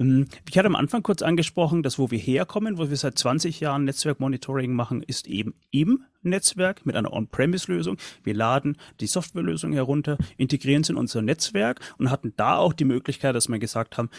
Ähm, 0.01 0.27
ich 0.51 0.59
hatte 0.59 0.67
am 0.67 0.75
Anfang 0.75 1.05
kurz 1.05 1.23
angesprochen, 1.23 1.85
dass 1.85 2.01
wo 2.01 2.11
wir 2.11 2.19
herkommen, 2.19 2.79
wo 2.79 2.91
wir 2.91 2.97
seit 2.97 3.17
20 3.17 3.61
Jahren 3.61 3.85
Netzwerkmonitoring 3.85 4.73
machen, 4.73 5.05
ist 5.05 5.29
eben 5.29 5.55
im 5.71 6.03
Netzwerk 6.23 6.85
mit 6.85 6.97
einer 6.97 7.13
On-Premise-Lösung. 7.13 7.97
Wir 8.25 8.35
laden 8.35 8.77
die 8.99 9.07
Softwarelösung 9.07 9.73
herunter, 9.73 10.19
integrieren 10.37 10.83
sie 10.83 10.95
in 10.95 10.99
unser 10.99 11.23
Netzwerk 11.23 11.79
und 11.99 12.11
hatten 12.11 12.33
da 12.37 12.57
auch 12.57 12.73
die 12.73 12.85
Möglichkeit, 12.85 13.37
dass 13.37 13.47
wir 13.47 13.61
gesagt 13.61 13.99
haben, 13.99 14.11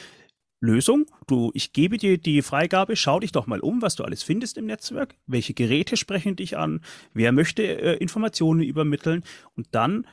Lösung, 0.62 1.06
du, 1.28 1.52
ich 1.54 1.74
gebe 1.74 1.98
dir 1.98 2.18
die 2.18 2.42
Freigabe, 2.42 2.96
schau 2.96 3.20
dich 3.20 3.34
doch 3.34 3.48
mal 3.48 3.60
um, 3.60 3.82
was 3.82 3.96
du 3.96 4.06
alles 4.06 4.24
findest 4.24 4.58
im 4.58 4.66
Netzwerk, 4.66 5.16
welche 5.28 5.54
Geräte 5.54 5.98
sprechen 5.98 6.38
dich 6.38 6.58
an, 6.58 6.82
wer 7.14 7.34
möchte 7.34 7.64
äh, 7.64 7.98
Informationen 7.98 8.62
übermitteln 8.62 9.24
und 9.56 9.68
dann 9.72 10.06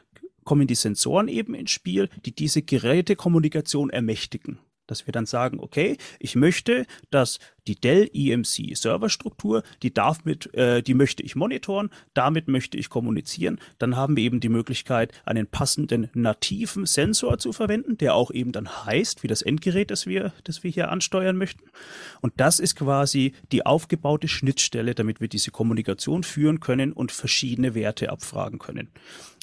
kommen 0.47 0.67
die 0.67 0.75
Sensoren 0.75 1.29
eben 1.29 1.53
ins 1.53 1.73
Spiel, 1.73 2.09
die 2.25 2.35
diese 2.35 2.63
Gerätekommunikation 2.63 3.91
ermächtigen 3.91 4.59
dass 4.87 5.07
wir 5.07 5.13
dann 5.13 5.27
sagen, 5.27 5.59
okay, 5.61 5.97
ich 6.19 6.37
möchte, 6.37 6.87
dass 7.11 7.39
die 7.67 7.75
Dell 7.75 8.09
EMC 8.13 8.77
Serverstruktur, 8.77 9.63
die 9.83 9.93
darf 9.93 10.25
mit, 10.25 10.55
äh, 10.55 10.83
die 10.83 10.95
möchte 10.95 11.23
ich 11.23 11.35
monitoren, 11.35 11.91
damit 12.15 12.49
möchte 12.49 12.77
ich 12.79 12.89
kommunizieren. 12.89 13.59
Dann 13.79 13.97
haben 13.97 14.17
wir 14.17 14.23
eben 14.23 14.41
die 14.41 14.49
Möglichkeit, 14.49 15.13
einen 15.25 15.47
passenden 15.47 16.09
nativen 16.15 16.87
Sensor 16.87 17.39
zu 17.39 17.53
verwenden, 17.53 17.99
der 17.99 18.15
auch 18.15 18.31
eben 18.31 18.53
dann 18.53 18.85
heißt, 18.85 19.23
wie 19.23 19.29
das 19.29 19.43
Endgerät, 19.43 19.91
das 19.91 20.07
wir, 20.07 20.33
das 20.45 20.63
wir 20.63 20.71
hier 20.71 20.91
ansteuern 20.91 21.37
möchten. 21.37 21.65
Und 22.21 22.35
das 22.37 22.61
ist 22.61 22.77
quasi 22.77 23.33
die 23.51 23.67
aufgebaute 23.67 24.29
Schnittstelle, 24.29 24.95
damit 24.95 25.21
wir 25.21 25.29
diese 25.29 25.51
Kommunikation 25.51 26.23
führen 26.23 26.61
können 26.61 26.93
und 26.93 27.11
verschiedene 27.11 27.75
Werte 27.75 28.11
abfragen 28.11 28.59
können. 28.59 28.91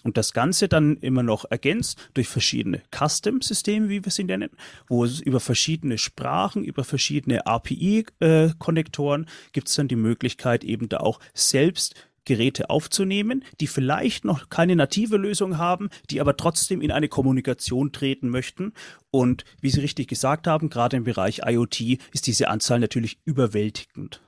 Und 0.04 0.18
das 0.18 0.34
Ganze 0.34 0.68
dann 0.68 0.98
immer 0.98 1.24
noch 1.24 1.46
ergänzt 1.50 2.10
durch 2.14 2.28
verschiedene 2.28 2.82
Custom-Systeme, 2.92 3.90
wie 3.90 4.04
wir 4.04 4.12
sie 4.12 4.26
nennen, 4.26 4.50
wo 4.88 5.06
es 5.06 5.20
über 5.20 5.40
verschiedene 5.40 5.98
Sprachen, 5.98 6.64
über 6.64 6.84
verschiedene 6.84 7.48
API-Konnektoren 7.48 9.28
gibt 9.54 9.70
es 9.70 9.76
dann 9.76 9.88
die 9.88 9.96
Möglichkeit, 9.96 10.64
eben 10.64 10.90
da 10.90 10.98
auch 10.98 11.20
selbst 11.34 11.96
Geräte 12.26 12.70
aufzunehmen, 12.70 13.44
die 13.60 13.68
vielleicht 13.68 14.26
noch 14.26 14.50
keine 14.50 14.76
native 14.76 15.18
Lösung 15.18 15.58
haben, 15.58 15.90
die 16.10 16.22
aber 16.22 16.38
trotzdem 16.38 16.82
in 16.82 16.92
eine 16.92 17.10
Kommunikation 17.10 17.92
treten 17.92 18.30
möchten. 18.30 18.74
Und 19.12 19.44
wie 19.62 19.70
Sie 19.70 19.82
richtig 19.82 20.08
gesagt 20.08 20.48
haben, 20.48 20.70
gerade 20.70 20.98
im 20.98 21.04
Bereich 21.04 21.42
IoT 21.46 21.82
ist 22.14 22.28
diese 22.28 22.48
Anzahl 22.48 22.80
natürlich 22.80 23.18
überwältigend. 23.26 24.22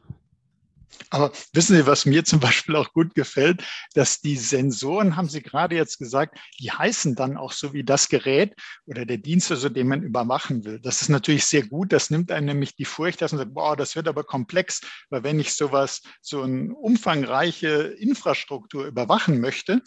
Aber 1.10 1.32
wissen 1.54 1.76
Sie, 1.76 1.86
was 1.86 2.06
mir 2.06 2.24
zum 2.26 2.40
Beispiel 2.40 2.76
auch 2.76 2.94
gut 2.94 3.16
gefällt, 3.16 3.64
dass 3.94 4.22
die 4.22 4.38
Sensoren, 4.38 5.16
haben 5.16 5.30
Sie 5.30 5.42
gerade 5.42 5.76
jetzt 5.76 5.98
gesagt, 5.98 6.38
die 6.60 6.72
heißen 6.72 7.16
dann 7.16 7.38
auch 7.38 7.52
so 7.52 7.74
wie 7.74 7.84
das 7.84 8.10
Gerät 8.10 8.56
oder 8.86 9.06
der 9.06 9.18
Dienst, 9.18 9.52
also 9.52 9.70
den 9.70 9.88
man 9.88 10.04
überwachen 10.04 10.66
will. 10.66 10.80
Das 10.80 11.02
ist 11.02 11.10
natürlich 11.10 11.46
sehr 11.46 11.64
gut. 11.64 11.94
Das 11.94 12.10
nimmt 12.10 12.32
einem 12.32 12.48
nämlich 12.48 12.76
die 12.76 12.86
Furcht, 12.86 13.22
dass 13.22 13.32
man 13.32 13.40
sagt, 13.40 13.54
boah, 13.54 13.76
das 13.76 13.96
wird 13.96 14.08
aber 14.08 14.24
komplex, 14.24 14.82
weil 15.10 15.24
wenn 15.24 15.40
ich 15.40 15.54
sowas, 15.54 16.02
so 16.22 16.42
eine 16.42 16.74
umfangreiche 16.74 17.68
Infrastruktur 18.00 18.86
überwachen 18.86 19.40
möchte, 19.40 19.82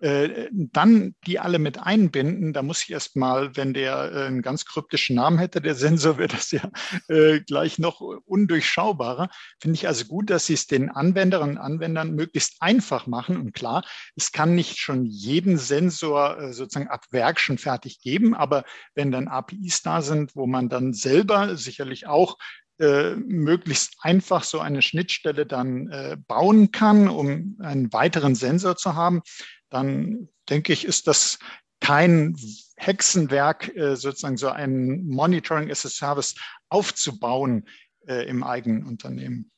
äh, 0.00 0.48
dann 0.52 1.14
die 1.26 1.38
alle 1.38 1.58
mit 1.58 1.78
einbinden, 1.78 2.52
da 2.52 2.62
muss 2.62 2.82
ich 2.82 2.90
erst 2.90 3.16
mal, 3.16 3.56
wenn 3.56 3.72
der 3.72 4.12
äh, 4.12 4.26
einen 4.26 4.42
ganz 4.42 4.64
kryptischen 4.64 5.16
Namen 5.16 5.38
hätte, 5.38 5.60
der 5.60 5.74
Sensor, 5.74 6.18
wäre 6.18 6.28
das 6.28 6.50
ja 6.50 6.70
äh, 7.08 7.40
gleich 7.40 7.78
noch 7.78 8.00
undurchschaubarer. 8.00 9.28
Finde 9.60 9.76
ich 9.76 9.86
also 9.86 10.04
gut, 10.04 10.30
dass 10.30 10.46
Sie 10.46 10.54
es 10.54 10.66
den 10.66 10.90
Anwenderinnen 10.90 11.56
und 11.56 11.62
Anwendern 11.62 12.14
möglichst 12.14 12.56
einfach 12.60 13.06
machen. 13.06 13.36
Und 13.36 13.54
klar, 13.54 13.84
es 14.16 14.32
kann 14.32 14.54
nicht 14.54 14.78
schon 14.78 15.06
jeden 15.06 15.56
Sensor 15.58 16.38
äh, 16.38 16.52
sozusagen 16.52 16.88
ab 16.88 17.04
Werk 17.10 17.40
schon 17.40 17.58
fertig 17.58 18.00
geben, 18.00 18.34
aber 18.34 18.64
wenn 18.94 19.10
dann 19.10 19.28
APIs 19.28 19.82
da 19.82 20.02
sind, 20.02 20.36
wo 20.36 20.46
man 20.46 20.68
dann 20.68 20.92
selber 20.92 21.56
sicherlich 21.56 22.06
auch 22.06 22.36
äh, 22.78 23.14
möglichst 23.14 23.96
einfach 24.02 24.44
so 24.44 24.60
eine 24.60 24.82
Schnittstelle 24.82 25.46
dann 25.46 25.88
äh, 25.88 26.18
bauen 26.26 26.72
kann, 26.72 27.08
um 27.08 27.56
einen 27.60 27.90
weiteren 27.94 28.34
Sensor 28.34 28.76
zu 28.76 28.94
haben, 28.94 29.22
dann 29.70 30.28
denke 30.48 30.72
ich, 30.72 30.84
ist 30.84 31.06
das 31.06 31.38
kein 31.80 32.36
Hexenwerk, 32.76 33.74
äh, 33.76 33.96
sozusagen 33.96 34.36
so 34.36 34.48
ein 34.48 35.06
Monitoring 35.06 35.70
as 35.70 35.84
a 35.84 35.88
Service 35.88 36.34
aufzubauen 36.68 37.68
äh, 38.06 38.28
im 38.28 38.42
eigenen 38.42 38.84
Unternehmen. 38.86 39.50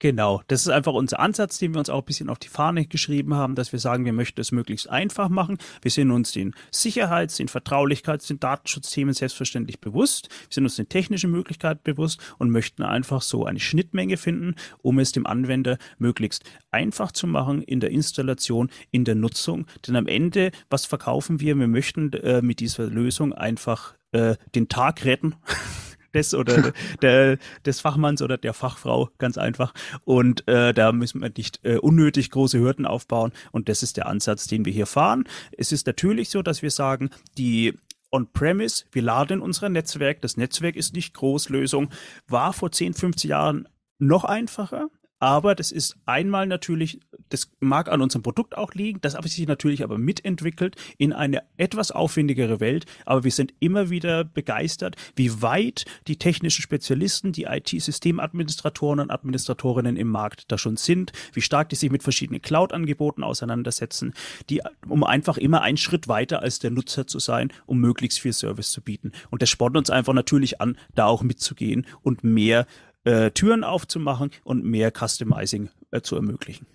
Genau, 0.00 0.40
das 0.46 0.62
ist 0.62 0.68
einfach 0.68 0.94
unser 0.94 1.20
Ansatz, 1.20 1.58
den 1.58 1.74
wir 1.74 1.78
uns 1.78 1.90
auch 1.90 1.98
ein 1.98 2.06
bisschen 2.06 2.30
auf 2.30 2.38
die 2.38 2.48
Fahne 2.48 2.86
geschrieben 2.86 3.34
haben, 3.34 3.54
dass 3.54 3.70
wir 3.72 3.78
sagen, 3.78 4.06
wir 4.06 4.14
möchten 4.14 4.40
es 4.40 4.50
möglichst 4.50 4.88
einfach 4.88 5.28
machen. 5.28 5.58
Wir 5.82 5.90
sind 5.90 6.10
uns 6.10 6.32
den 6.32 6.54
Sicherheits-, 6.70 7.36
den 7.36 7.48
Vertraulichkeits-, 7.48 8.28
den 8.28 8.40
Datenschutzthemen 8.40 9.12
selbstverständlich 9.12 9.78
bewusst. 9.78 10.30
Wir 10.30 10.54
sind 10.54 10.64
uns 10.64 10.76
den 10.76 10.88
technischen 10.88 11.30
Möglichkeiten 11.30 11.82
bewusst 11.84 12.18
und 12.38 12.48
möchten 12.48 12.82
einfach 12.82 13.20
so 13.20 13.44
eine 13.44 13.60
Schnittmenge 13.60 14.16
finden, 14.16 14.54
um 14.80 14.98
es 14.98 15.12
dem 15.12 15.26
Anwender 15.26 15.76
möglichst 15.98 16.44
einfach 16.70 17.12
zu 17.12 17.26
machen 17.26 17.60
in 17.60 17.80
der 17.80 17.90
Installation, 17.90 18.70
in 18.90 19.04
der 19.04 19.16
Nutzung. 19.16 19.66
Denn 19.86 19.96
am 19.96 20.06
Ende, 20.06 20.50
was 20.70 20.86
verkaufen 20.86 21.40
wir? 21.40 21.58
Wir 21.58 21.68
möchten 21.68 22.10
äh, 22.14 22.40
mit 22.40 22.60
dieser 22.60 22.86
Lösung 22.86 23.34
einfach 23.34 23.96
äh, 24.12 24.36
den 24.54 24.68
Tag 24.68 25.04
retten. 25.04 25.34
des 26.14 26.34
oder 26.34 26.72
der, 27.02 27.38
des 27.64 27.80
Fachmanns 27.80 28.22
oder 28.22 28.38
der 28.38 28.54
Fachfrau, 28.54 29.10
ganz 29.18 29.38
einfach. 29.38 29.72
Und 30.04 30.46
äh, 30.48 30.72
da 30.72 30.92
müssen 30.92 31.20
wir 31.20 31.30
nicht 31.36 31.60
äh, 31.62 31.76
unnötig 31.76 32.30
große 32.30 32.58
Hürden 32.58 32.86
aufbauen. 32.86 33.32
Und 33.52 33.68
das 33.68 33.82
ist 33.82 33.96
der 33.96 34.06
Ansatz, 34.06 34.46
den 34.46 34.64
wir 34.64 34.72
hier 34.72 34.86
fahren. 34.86 35.24
Es 35.56 35.72
ist 35.72 35.86
natürlich 35.86 36.30
so, 36.30 36.42
dass 36.42 36.62
wir 36.62 36.70
sagen, 36.70 37.10
die 37.38 37.74
On-Premise, 38.12 38.84
wir 38.92 39.02
laden 39.02 39.40
unser 39.40 39.68
Netzwerk, 39.68 40.20
das 40.20 40.36
Netzwerk 40.36 40.76
ist 40.76 40.94
nicht 40.94 41.14
Großlösung, 41.14 41.90
war 42.26 42.52
vor 42.52 42.72
10, 42.72 42.94
50 42.94 43.30
Jahren 43.30 43.68
noch 43.98 44.24
einfacher. 44.24 44.88
Aber 45.20 45.54
das 45.54 45.70
ist 45.70 45.96
einmal 46.06 46.46
natürlich, 46.46 46.98
das 47.28 47.52
mag 47.60 47.90
an 47.92 48.00
unserem 48.00 48.22
Produkt 48.22 48.56
auch 48.56 48.72
liegen, 48.72 49.00
das 49.02 49.14
habe 49.14 49.28
sich 49.28 49.46
natürlich 49.46 49.84
aber 49.84 49.98
mitentwickelt 49.98 50.76
in 50.96 51.12
eine 51.12 51.42
etwas 51.58 51.92
aufwendigere 51.92 52.58
Welt. 52.58 52.86
Aber 53.04 53.22
wir 53.22 53.30
sind 53.30 53.52
immer 53.60 53.90
wieder 53.90 54.24
begeistert, 54.24 54.96
wie 55.14 55.42
weit 55.42 55.84
die 56.08 56.16
technischen 56.16 56.62
Spezialisten, 56.62 57.32
die 57.32 57.44
IT-Systemadministratoren 57.44 58.98
und 58.98 59.10
Administratorinnen 59.10 59.96
im 59.96 60.08
Markt 60.08 60.50
da 60.50 60.56
schon 60.56 60.78
sind, 60.78 61.12
wie 61.34 61.42
stark 61.42 61.68
die 61.68 61.76
sich 61.76 61.90
mit 61.90 62.02
verschiedenen 62.02 62.40
Cloud-Angeboten 62.40 63.22
auseinandersetzen, 63.22 64.14
die, 64.48 64.62
um 64.88 65.04
einfach 65.04 65.36
immer 65.36 65.60
einen 65.60 65.76
Schritt 65.76 66.08
weiter 66.08 66.40
als 66.40 66.60
der 66.60 66.70
Nutzer 66.70 67.06
zu 67.06 67.18
sein, 67.18 67.52
um 67.66 67.78
möglichst 67.78 68.20
viel 68.20 68.32
Service 68.32 68.70
zu 68.70 68.80
bieten. 68.80 69.12
Und 69.28 69.42
das 69.42 69.50
spornt 69.50 69.76
uns 69.76 69.90
einfach 69.90 70.14
natürlich 70.14 70.62
an, 70.62 70.78
da 70.94 71.04
auch 71.04 71.22
mitzugehen 71.22 71.86
und 72.02 72.24
mehr 72.24 72.66
äh, 73.04 73.30
Türen 73.30 73.64
aufzumachen 73.64 74.30
und 74.44 74.64
mehr 74.64 74.92
Customizing 74.92 75.70
äh, 75.90 76.00
zu 76.00 76.16
ermöglichen. 76.16 76.66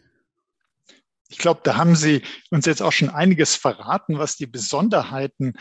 Ich 1.27 1.37
glaube, 1.37 1.61
da 1.63 1.75
haben 1.75 1.95
Sie 1.95 2.21
uns 2.51 2.65
jetzt 2.65 2.81
auch 2.81 2.91
schon 2.91 3.09
einiges 3.09 3.55
verraten, 3.55 4.19
was 4.19 4.35
die 4.35 4.45
Besonderheiten 4.45 5.53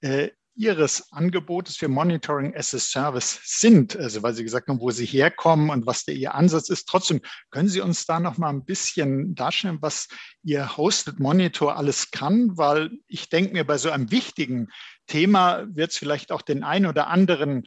äh, 0.00 0.30
Ihres 0.54 1.10
Angebotes 1.12 1.76
für 1.76 1.88
Monitoring 1.88 2.54
as 2.54 2.74
a 2.74 2.78
Service 2.78 3.40
sind, 3.44 3.96
also 3.96 4.22
weil 4.22 4.34
Sie 4.34 4.42
gesagt 4.42 4.68
haben, 4.68 4.80
wo 4.80 4.90
Sie 4.90 5.06
herkommen 5.06 5.70
und 5.70 5.86
was 5.86 6.04
der 6.04 6.14
Ihr 6.14 6.34
Ansatz 6.34 6.68
ist. 6.68 6.86
Trotzdem 6.86 7.22
können 7.50 7.68
Sie 7.68 7.80
uns 7.80 8.04
da 8.04 8.20
noch 8.20 8.36
mal 8.36 8.50
ein 8.50 8.64
bisschen 8.64 9.34
darstellen, 9.34 9.78
was 9.80 10.08
Ihr 10.42 10.76
Hosted 10.76 11.20
Monitor 11.20 11.76
alles 11.76 12.10
kann, 12.10 12.58
weil 12.58 12.90
ich 13.08 13.30
denke 13.30 13.54
mir, 13.54 13.64
bei 13.64 13.78
so 13.78 13.90
einem 13.90 14.10
wichtigen 14.10 14.68
Thema 15.06 15.64
wird 15.74 15.92
es 15.92 15.96
vielleicht 15.96 16.30
auch 16.32 16.42
den 16.42 16.64
einen 16.64 16.86
oder 16.86 17.06
anderen 17.06 17.66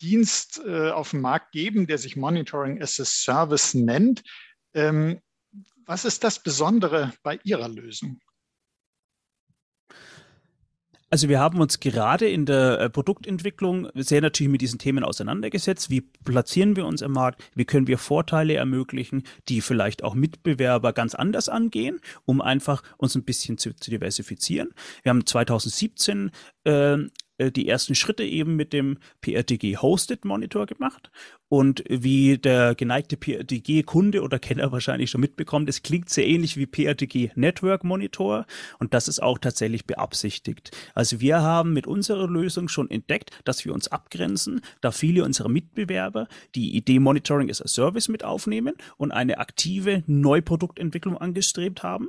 Dienst 0.00 0.60
äh, 0.64 0.90
auf 0.90 1.10
dem 1.10 1.20
Markt 1.20 1.52
geben, 1.52 1.86
der 1.86 1.98
sich 1.98 2.16
Monitoring 2.16 2.82
as 2.82 3.00
a 3.00 3.04
Service 3.04 3.74
nennt. 3.74 4.22
Ähm, 4.74 5.20
was 5.84 6.04
ist 6.04 6.24
das 6.24 6.42
Besondere 6.42 7.12
bei 7.22 7.38
Ihrer 7.44 7.68
Lösung? 7.68 8.20
Also 11.08 11.28
wir 11.28 11.38
haben 11.38 11.60
uns 11.60 11.78
gerade 11.78 12.28
in 12.28 12.46
der 12.46 12.80
äh, 12.80 12.90
Produktentwicklung 12.90 13.88
sehr 13.94 14.20
natürlich 14.20 14.50
mit 14.50 14.60
diesen 14.60 14.80
Themen 14.80 15.04
auseinandergesetzt. 15.04 15.88
Wie 15.88 16.00
platzieren 16.00 16.74
wir 16.74 16.84
uns 16.84 17.00
im 17.00 17.12
Markt? 17.12 17.42
Wie 17.54 17.64
können 17.64 17.86
wir 17.86 17.96
Vorteile 17.96 18.54
ermöglichen, 18.54 19.22
die 19.48 19.60
vielleicht 19.60 20.02
auch 20.02 20.14
Mitbewerber 20.14 20.92
ganz 20.92 21.14
anders 21.14 21.48
angehen, 21.48 22.00
um 22.24 22.40
einfach 22.40 22.82
uns 22.96 23.14
ein 23.14 23.22
bisschen 23.22 23.56
zu, 23.56 23.72
zu 23.76 23.90
diversifizieren? 23.90 24.74
Wir 25.04 25.10
haben 25.10 25.24
2017 25.24 26.32
äh, 26.64 26.96
äh, 27.38 27.50
die 27.50 27.68
ersten 27.68 27.94
Schritte 27.94 28.24
eben 28.24 28.56
mit 28.56 28.72
dem 28.72 28.98
PRTG 29.20 29.76
Hosted 29.76 30.24
Monitor 30.24 30.66
gemacht. 30.66 31.10
Und 31.48 31.84
wie 31.88 32.38
der 32.38 32.74
geneigte 32.74 33.16
PRTG-Kunde 33.16 34.22
oder 34.22 34.38
Kenner 34.38 34.72
wahrscheinlich 34.72 35.10
schon 35.10 35.20
mitbekommt, 35.20 35.68
es 35.68 35.82
klingt 35.82 36.10
sehr 36.10 36.26
ähnlich 36.26 36.56
wie 36.56 36.66
PRTG 36.66 37.30
Network 37.34 37.84
Monitor 37.84 38.46
und 38.78 38.94
das 38.94 39.06
ist 39.06 39.22
auch 39.22 39.38
tatsächlich 39.38 39.86
beabsichtigt. 39.86 40.76
Also 40.94 41.20
wir 41.20 41.42
haben 41.42 41.72
mit 41.72 41.86
unserer 41.86 42.26
Lösung 42.26 42.68
schon 42.68 42.90
entdeckt, 42.90 43.30
dass 43.44 43.64
wir 43.64 43.72
uns 43.72 43.88
abgrenzen, 43.88 44.60
da 44.80 44.90
viele 44.90 45.24
unserer 45.24 45.48
Mitbewerber 45.48 46.26
die 46.54 46.74
Idee 46.76 46.98
Monitoring 46.98 47.50
as 47.50 47.62
a 47.62 47.68
Service 47.68 48.08
mit 48.08 48.24
aufnehmen 48.24 48.74
und 48.96 49.12
eine 49.12 49.38
aktive 49.38 50.02
Neuproduktentwicklung 50.06 51.16
angestrebt 51.16 51.82
haben 51.82 52.08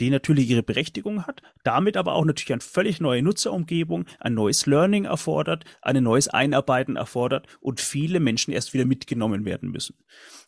die 0.00 0.10
natürlich 0.10 0.48
ihre 0.50 0.62
Berechtigung 0.62 1.26
hat, 1.26 1.42
damit 1.62 1.96
aber 1.96 2.14
auch 2.14 2.24
natürlich 2.24 2.52
eine 2.52 2.60
völlig 2.60 3.00
neue 3.00 3.22
Nutzerumgebung, 3.22 4.06
ein 4.18 4.34
neues 4.34 4.66
Learning 4.66 5.04
erfordert, 5.04 5.64
ein 5.82 6.02
neues 6.02 6.28
Einarbeiten 6.28 6.96
erfordert 6.96 7.46
und 7.60 7.80
viele 7.80 8.20
Menschen 8.20 8.52
erst 8.52 8.74
wieder 8.74 8.84
mitgenommen 8.84 9.44
werden 9.44 9.70
müssen. 9.70 9.96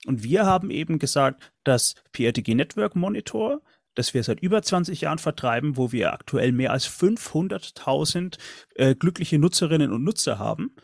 Und 0.07 0.23
wir 0.23 0.47
haben 0.47 0.71
eben 0.71 0.99
gesagt, 0.99 1.53
dass 1.65 1.95
PRTG 2.13 2.55
Network 2.55 2.97
Monitor, 2.97 3.63
das 3.95 4.15
wir 4.15 4.23
seit 4.23 4.41
über 4.41 4.63
20 4.63 5.01
Jahren 5.01 5.19
vertreiben, 5.19 5.77
wo 5.77 5.93
wir 5.93 6.13
aktuell 6.13 6.53
mehr 6.53 6.73
als 6.73 6.87
500.000 6.89 8.39
äh, 8.75 8.95
glückliche 8.95 9.39
Nutzerinnen 9.39 9.93
und 9.93 10.05
Nutzer 10.05 10.39
haben, 10.39 10.75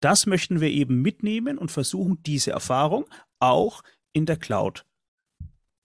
das 0.00 0.26
möchten 0.26 0.60
wir 0.60 0.68
eben 0.68 1.02
mitnehmen 1.02 1.58
und 1.58 1.70
versuchen, 1.70 2.22
diese 2.22 2.52
Erfahrung 2.52 3.06
auch 3.38 3.82
in 4.12 4.26
der 4.26 4.36
Cloud 4.36 4.86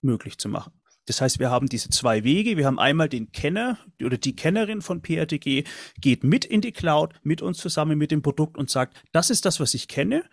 möglich 0.00 0.38
zu 0.38 0.48
machen. 0.48 0.75
Das 1.06 1.20
heißt, 1.20 1.38
wir 1.38 1.50
haben 1.50 1.68
diese 1.68 1.88
zwei 1.90 2.24
Wege. 2.24 2.56
Wir 2.56 2.66
haben 2.66 2.78
einmal 2.78 3.08
den 3.08 3.32
Kenner 3.32 3.78
oder 4.02 4.18
die 4.18 4.36
Kennerin 4.36 4.82
von 4.82 5.00
PRTG 5.00 5.64
geht 6.00 6.24
mit 6.24 6.44
in 6.44 6.60
die 6.60 6.72
Cloud, 6.72 7.14
mit 7.22 7.42
uns 7.42 7.58
zusammen 7.58 7.96
mit 7.96 8.10
dem 8.10 8.22
Produkt 8.22 8.58
und 8.58 8.70
sagt, 8.70 8.96
das 9.12 9.30
ist 9.30 9.44
das, 9.44 9.60
was 9.60 9.74
ich 9.74 9.88
kenne 9.88 10.24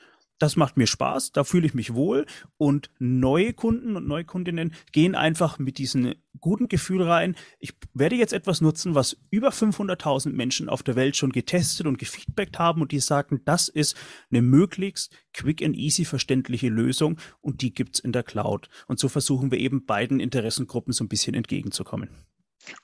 das 0.44 0.58
macht 0.58 0.76
mir 0.76 0.88
Spaß, 0.88 1.32
da 1.32 1.46
fühle 1.46 1.66
ich 1.66 1.74
mich 1.74 1.94
wohl 1.94 2.26
und 2.58 2.92
neue 3.00 3.54
Kunden 3.54 3.96
und 3.96 4.10
Neukundinnen 4.10 4.74
gehen 4.92 5.16
einfach 5.16 5.58
mit 5.58 5.78
diesem 5.78 6.16
guten 6.42 6.68
Gefühl 6.68 7.02
rein. 7.02 7.38
Ich 7.60 7.74
werde 7.94 8.18
jetzt 8.18 8.34
etwas 8.34 8.60
nutzen, 8.60 8.94
was 8.94 9.16
über 9.30 9.52
500.000 9.52 10.34
Menschen 10.34 10.68
auf 10.68 10.84
der 10.84 10.98
Welt 10.98 11.16
schon 11.16 11.32
getestet 11.32 11.88
und 11.88 11.98
gefeedbackt 11.98 12.60
haben 12.60 12.82
und 12.82 12.92
die 12.92 13.00
sagen, 13.00 13.40
das 13.46 13.70
ist 13.70 13.96
eine 14.32 14.42
möglichst 14.42 15.16
quick 15.32 15.64
and 15.64 15.78
easy 15.78 16.04
verständliche 16.04 16.68
Lösung 16.68 17.18
und 17.40 17.62
die 17.62 17.74
gibt's 17.74 18.00
in 18.00 18.12
der 18.12 18.24
Cloud. 18.24 18.68
Und 18.88 19.00
so 19.00 19.08
versuchen 19.08 19.50
wir 19.50 19.60
eben 19.60 19.86
beiden 19.86 20.20
Interessengruppen 20.20 20.92
so 20.92 21.06
ein 21.06 21.10
bisschen 21.10 21.36
entgegenzukommen. 21.36 22.10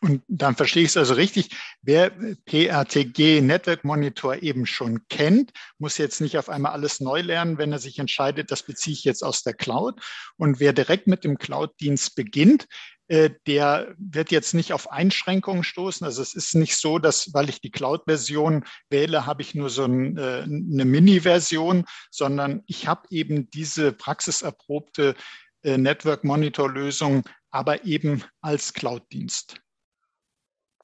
Und 0.02 0.24
dann 0.28 0.56
verstehe 0.56 0.84
ich 0.84 0.90
es 0.90 0.98
also 0.98 1.14
richtig. 1.14 1.50
Wer 1.82 2.12
PRTG 2.46 3.42
Network 3.42 3.84
Monitor 3.84 4.42
eben 4.42 4.66
schon 4.66 5.08
kennt, 5.08 5.52
muss 5.78 5.98
jetzt 5.98 6.22
nicht 6.22 6.38
auf 6.38 6.50
einmal 6.50 6.74
alles 6.74 7.00
neu 7.00 7.22
lernen, 7.22 7.58
wenn 7.58 7.72
er 7.72 7.80
sich 7.80 8.00
entscheidet, 8.00 8.52
das 8.52 8.64
beziehe 8.64 8.94
ich 8.94 9.04
jetzt 9.04 9.24
aus 9.24 9.44
der 9.44 9.54
Cloud. 9.54 10.02
Und 10.38 10.60
wer 10.60 10.74
direkt 10.74 11.08
mit 11.08 11.24
dem 11.24 11.38
Cloud-Dienst 11.38 12.16
beginnt, 12.16 12.68
äh, 13.10 13.32
der 13.48 13.96
wird 13.98 14.30
jetzt 14.30 14.54
nicht 14.54 14.72
auf 14.72 14.92
Einschränkungen 14.92 15.64
stoßen. 15.64 16.06
Also 16.06 16.22
es 16.22 16.36
ist 16.36 16.54
nicht 16.54 16.76
so, 16.76 17.00
dass, 17.00 17.34
weil 17.34 17.50
ich 17.50 17.60
die 17.60 17.72
Cloud-Version 17.72 18.66
wähle, 18.90 19.26
habe 19.26 19.42
ich 19.42 19.56
nur 19.56 19.72
so 19.72 19.86
ein, 19.86 20.16
äh, 20.18 20.44
eine 20.44 20.86
Mini-Version, 20.86 21.86
sondern 22.12 22.62
ich 22.68 22.88
habe 22.88 23.08
eben 23.10 23.50
diese 23.50 23.94
praxiserprobte 23.94 25.16
äh, 25.64 25.78
Network 25.78 26.24
Monitor 26.24 26.72
Lösung, 26.72 27.24
aber 27.50 27.84
eben 27.84 28.24
als 28.42 28.74
Cloud-Dienst. 28.74 29.60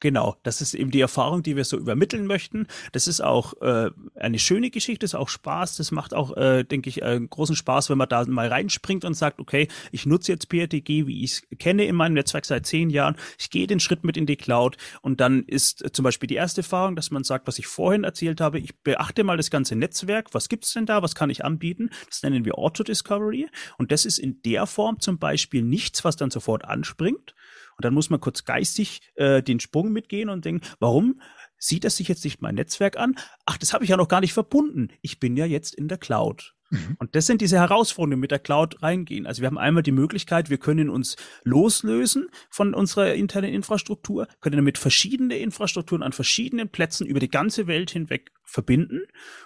Genau, 0.02 0.36
das 0.44 0.60
ist 0.60 0.74
eben 0.74 0.92
die 0.92 1.00
Erfahrung, 1.00 1.42
die 1.42 1.56
wir 1.56 1.64
so 1.64 1.78
übermitteln 1.78 2.28
möchten. 2.28 2.68
Das 2.92 3.08
ist 3.08 3.22
auch 3.22 3.54
äh, 3.62 3.92
eine 4.16 4.40
schöne 4.40 4.70
Geschichte, 4.70 5.06
ist 5.06 5.16
auch 5.16 5.30
Spaß. 5.30 5.78
Das 5.78 5.92
macht 5.92 6.14
auch, 6.14 6.36
äh, 6.36 6.64
denke 6.64 6.90
ich, 6.90 7.02
äh, 7.02 7.20
großen 7.20 7.56
Spaß, 7.56 7.90
wenn 7.90 7.98
man 7.98 8.10
da 8.10 8.26
mal 8.26 8.50
reinspringt 8.50 9.06
und 9.06 9.14
sagt, 9.14 9.40
okay, 9.40 9.70
ich 9.94 10.06
nutze 10.06 10.34
jetzt 10.34 10.50
PRTG, 10.50 11.08
wie 11.08 11.24
ich 11.24 11.32
es 11.32 11.58
kenne 11.60 11.86
in 11.86 11.96
meinem 11.96 12.14
Netzwerk 12.14 12.46
seit 12.46 12.66
zehn 12.66 12.90
Jahren. 12.90 13.16
Ich 13.40 13.50
gehe 13.50 13.68
den 13.68 13.80
Schritt 13.80 14.04
mit 14.04 14.18
in 14.18 14.26
die 14.26 14.36
Cloud 14.36 14.76
und 15.02 15.22
dann 15.22 15.44
ist 15.44 15.84
äh, 15.84 15.92
zum 15.94 16.04
Beispiel 16.04 16.28
die 16.28 16.36
erste 16.36 16.60
Erfahrung, 16.60 16.98
dass 16.98 17.10
man 17.10 17.24
sagt, 17.24 17.48
was 17.48 17.58
ich 17.58 17.68
vorhin 17.68 18.04
erzählt 18.04 18.42
habe, 18.42 18.60
ich 18.60 18.78
beachte 18.82 19.24
mal 19.24 19.38
das 19.38 19.50
ganze 19.50 19.78
Netzwerk. 19.78 20.34
Was 20.34 20.50
gibt's 20.50 20.74
denn 20.74 20.86
da? 20.86 21.04
Was 21.04 21.16
kann 21.16 21.30
ich 21.30 21.46
anbieten? 21.46 21.90
Das 22.10 22.22
nennen 22.22 22.44
wir 22.44 22.58
Auto 22.58 22.84
Discovery 22.84 23.48
und 23.78 23.94
das 23.94 24.06
ist 24.06 24.20
in 24.20 24.42
der 24.42 24.68
Form 24.68 25.00
zum 25.00 25.20
Beispiel 25.20 25.64
nichts, 25.64 26.04
was 26.04 26.18
dann 26.18 26.32
sofort 26.32 26.66
anspringt, 26.66 27.34
und 27.78 27.86
dann 27.86 27.94
muss 27.94 28.10
man 28.10 28.20
kurz 28.20 28.46
geistig 28.46 29.02
äh, 29.16 29.44
den 29.44 29.60
Sprung 29.60 29.92
mitgehen 29.92 30.30
und 30.30 30.46
denken, 30.46 30.66
warum 30.80 31.22
sieht 31.58 31.84
das 31.84 31.98
sich 31.98 32.08
jetzt 32.08 32.24
nicht 32.24 32.42
mein 32.42 32.56
Netzwerk 32.56 32.98
an? 32.98 33.16
Ach, 33.46 33.58
das 33.58 33.74
habe 33.74 33.84
ich 33.84 33.90
ja 33.90 33.98
noch 33.98 34.08
gar 34.08 34.22
nicht 34.22 34.34
verbunden. 34.34 34.90
Ich 35.02 35.20
bin 35.20 35.36
ja 35.38 35.46
jetzt 35.46 35.76
in 35.76 35.88
der 35.88 35.98
Cloud. 35.98 36.55
Mhm. 36.70 36.96
Und 37.00 37.16
das 37.16 37.26
sind 37.28 37.42
diese 37.42 37.58
Herausforderungen, 37.58 38.18
die 38.18 38.22
mit 38.22 38.32
der 38.32 38.40
Cloud 38.40 38.82
reingehen. 38.82 39.26
Also 39.26 39.42
wir 39.42 39.48
haben 39.48 39.58
einmal 39.58 39.84
die 39.84 39.92
Möglichkeit, 39.92 40.50
wir 40.50 40.58
können 40.58 40.90
uns 40.90 41.16
loslösen 41.44 42.28
von 42.50 42.74
unserer 42.74 43.14
internen 43.14 43.54
Infrastruktur, 43.54 44.28
können 44.42 44.58
damit 44.58 44.78
verschiedene 44.78 45.38
Infrastrukturen 45.38 46.04
an 46.04 46.12
verschiedenen 46.12 46.70
Plätzen 46.70 47.06
über 47.06 47.20
die 47.20 47.30
ganze 47.30 47.68
Welt 47.68 47.92
hinweg 47.92 48.32
verbinden 48.44 49.02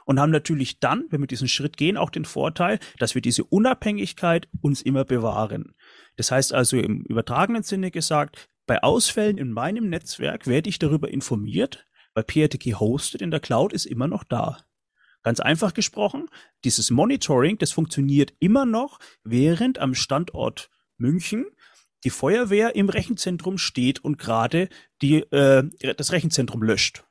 und 0.05 0.19
haben 0.19 0.31
natürlich 0.31 0.79
dann, 0.79 1.05
wenn 1.09 1.21
wir 1.21 1.27
diesen 1.27 1.47
Schritt 1.47 1.77
gehen, 1.77 1.97
auch 1.97 2.09
den 2.09 2.25
Vorteil, 2.25 2.79
dass 2.97 3.15
wir 3.15 3.21
diese 3.21 3.43
Unabhängigkeit 3.43 4.47
uns 4.61 4.81
immer 4.81 5.05
bewahren. 5.05 5.73
Das 6.15 6.31
heißt 6.31 6.53
also 6.53 6.77
im 6.77 7.03
übertragenen 7.03 7.63
Sinne 7.63 7.91
gesagt, 7.91 8.49
bei 8.65 8.83
Ausfällen 8.83 9.37
in 9.37 9.51
meinem 9.51 9.89
Netzwerk 9.89 10.45
werde 10.45 10.69
ich 10.69 10.79
darüber 10.79 11.09
informiert, 11.09 11.85
weil 12.13 12.23
PRTK 12.23 12.79
hosted 12.79 13.21
in 13.21 13.31
der 13.31 13.39
Cloud 13.39 13.73
ist 13.73 13.85
immer 13.85 14.07
noch 14.07 14.23
da. 14.23 14.57
Ganz 15.23 15.39
einfach 15.39 15.73
gesprochen, 15.73 16.29
dieses 16.63 16.91
Monitoring, 16.91 17.57
das 17.57 17.71
funktioniert 17.71 18.33
immer 18.39 18.65
noch, 18.65 18.99
während 19.23 19.79
am 19.79 19.93
Standort 19.93 20.69
München 20.97 21.45
die 22.05 22.09
Feuerwehr 22.09 22.75
im 22.75 22.89
Rechenzentrum 22.89 23.57
steht 23.57 24.03
und 24.03 24.17
gerade 24.17 24.69
die, 25.01 25.19
äh, 25.31 25.69
das 25.95 26.11
Rechenzentrum 26.11 26.63
löscht. 26.63 27.03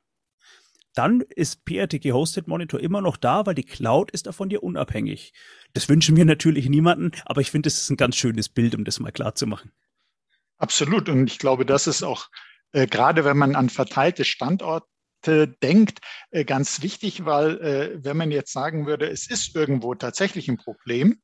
Dann 0.95 1.21
ist 1.21 1.63
PRTG 1.65 2.11
Hosted 2.11 2.47
Monitor 2.47 2.79
immer 2.79 3.01
noch 3.01 3.15
da, 3.15 3.45
weil 3.45 3.53
die 3.53 3.63
Cloud 3.63 4.09
ist 4.11 4.25
davon 4.25 4.49
dir 4.49 4.63
unabhängig. 4.63 5.33
Das 5.73 5.87
wünschen 5.87 6.15
wir 6.15 6.25
natürlich 6.25 6.67
niemanden, 6.67 7.11
aber 7.25 7.41
ich 7.41 7.51
finde, 7.51 7.67
das 7.67 7.79
ist 7.79 7.91
ein 7.91 7.97
ganz 7.97 8.15
schönes 8.15 8.49
Bild, 8.49 8.73
um 8.73 8.83
das 8.83 8.99
mal 8.99 9.11
klar 9.11 9.35
zu 9.35 9.45
machen. 9.45 9.71
Absolut. 10.57 11.07
Und 11.07 11.27
ich 11.27 11.37
glaube, 11.37 11.65
das 11.65 11.85
ist 11.85 12.03
auch 12.03 12.27
äh, 12.71 12.87
gerade, 12.87 13.23
wenn 13.23 13.37
man 13.37 13.55
an 13.55 13.69
verteilte 13.69 14.25
Standorte 14.25 14.87
denkt, 15.27 15.99
äh, 16.31 16.45
ganz 16.45 16.81
wichtig, 16.81 17.25
weil 17.25 17.57
äh, 17.61 18.03
wenn 18.03 18.17
man 18.17 18.31
jetzt 18.31 18.53
sagen 18.53 18.87
würde, 18.87 19.09
es 19.09 19.29
ist 19.29 19.55
irgendwo 19.55 19.95
tatsächlich 19.95 20.47
ein 20.47 20.57
Problem 20.57 21.19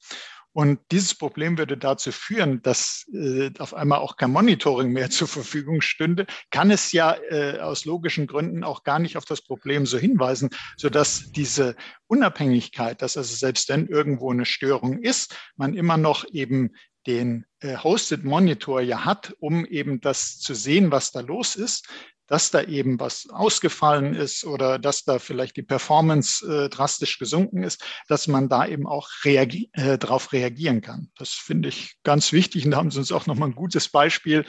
und 0.52 0.80
dieses 0.92 1.16
Problem 1.16 1.58
würde 1.58 1.78
dazu 1.78 2.12
führen, 2.12 2.62
dass 2.62 3.06
äh, 3.14 3.52
auf 3.60 3.74
einmal 3.74 4.00
auch 4.00 4.16
kein 4.16 4.32
Monitoring 4.32 4.92
mehr 4.92 5.10
zur 5.12 5.28
Verfügung 5.28 5.82
stünde, 5.82 6.26
kann 6.50 6.72
es 6.72 6.92
ja 6.92 7.16
aus 7.62 7.86
logischen 7.86 8.28
Gründen 8.28 8.64
auch 8.64 8.84
gar 8.84 9.00
nicht 9.00 9.18
auf 9.18 9.26
das 9.26 9.42
Problem 9.42 9.86
so 9.86 9.98
hinweisen, 9.98 10.50
sodass 10.78 11.32
diese 11.32 11.76
Unabhängigkeit, 12.08 13.02
dass 13.02 13.18
also 13.18 13.36
selbst 13.36 13.68
wenn 13.70 13.88
irgendwo 13.88 14.32
eine 14.32 14.46
Störung 14.46 15.00
ist, 15.00 15.36
man 15.56 15.74
immer 15.74 15.98
noch 15.98 16.26
eben 16.32 16.76
den 17.06 17.46
Hosted 17.64 18.24
Monitor 18.24 18.82
ja 18.82 19.06
hat, 19.06 19.36
um 19.40 19.66
eben 19.66 20.02
das 20.02 20.40
zu 20.40 20.56
sehen, 20.56 20.92
was 20.92 21.12
da 21.12 21.20
los 21.20 21.56
ist, 21.56 21.88
dass 22.28 22.52
da 22.52 22.62
eben 22.64 23.00
was 23.00 23.30
ausgefallen 23.30 24.16
ist 24.16 24.46
oder 24.46 24.80
dass 24.80 25.04
da 25.04 25.20
vielleicht 25.20 25.58
die 25.58 25.64
Performance 25.64 26.46
äh, 26.46 26.70
drastisch 26.70 27.20
gesunken 27.20 27.64
ist, 27.64 27.84
dass 28.08 28.28
man 28.28 28.50
da 28.50 28.66
eben 28.66 28.88
auch 28.88 29.10
reagi 29.24 29.70
äh, 29.74 29.98
darauf 29.98 30.34
reagieren 30.34 30.82
kann. 30.82 31.12
Das 31.18 31.30
finde 31.30 31.70
ich 31.70 31.96
ganz 32.04 32.32
wichtig 32.32 32.66
und 32.66 32.72
da 32.72 32.78
haben 32.78 32.92
Sie 32.92 33.00
uns 33.00 33.12
auch 33.12 33.28
nochmal 33.28 33.50
ein 33.50 33.56
gutes 33.56 33.90
Beispiel 33.90 34.46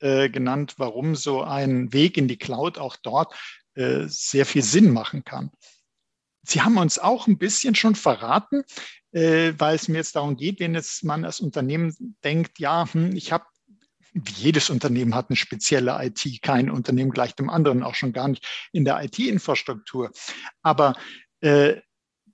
äh, 0.00 0.28
genannt, 0.28 0.74
warum 0.76 1.16
so 1.16 1.42
ein 1.42 1.92
Weg 1.92 2.16
in 2.16 2.28
die 2.28 2.38
Cloud 2.38 2.78
auch 2.78 2.96
dort 2.96 3.34
äh, 3.74 4.04
sehr 4.06 4.46
viel 4.46 4.62
Sinn 4.62 4.90
machen 4.90 5.24
kann. 5.24 5.50
Sie 6.42 6.60
haben 6.60 6.76
uns 6.76 6.98
auch 6.98 7.26
ein 7.26 7.38
bisschen 7.38 7.74
schon 7.74 7.94
verraten, 7.94 8.64
äh, 9.12 9.54
weil 9.56 9.76
es 9.76 9.88
mir 9.88 9.96
jetzt 9.96 10.16
darum 10.16 10.36
geht, 10.36 10.60
wenn 10.60 10.74
jetzt 10.74 11.04
man 11.04 11.24
als 11.24 11.40
Unternehmen 11.40 12.16
denkt, 12.22 12.58
ja, 12.58 12.86
hm, 12.92 13.16
ich 13.16 13.32
habe 13.32 13.46
jedes 14.14 14.70
Unternehmen 14.70 15.14
hat 15.14 15.30
eine 15.30 15.36
spezielle 15.36 15.98
IT. 16.04 16.42
Kein 16.42 16.70
Unternehmen 16.70 17.10
gleich 17.10 17.34
dem 17.34 17.50
anderen, 17.50 17.82
auch 17.82 17.94
schon 17.94 18.12
gar 18.12 18.28
nicht 18.28 18.46
in 18.72 18.84
der 18.84 19.02
IT-Infrastruktur. 19.02 20.10
Aber 20.62 20.94
äh, 21.40 21.80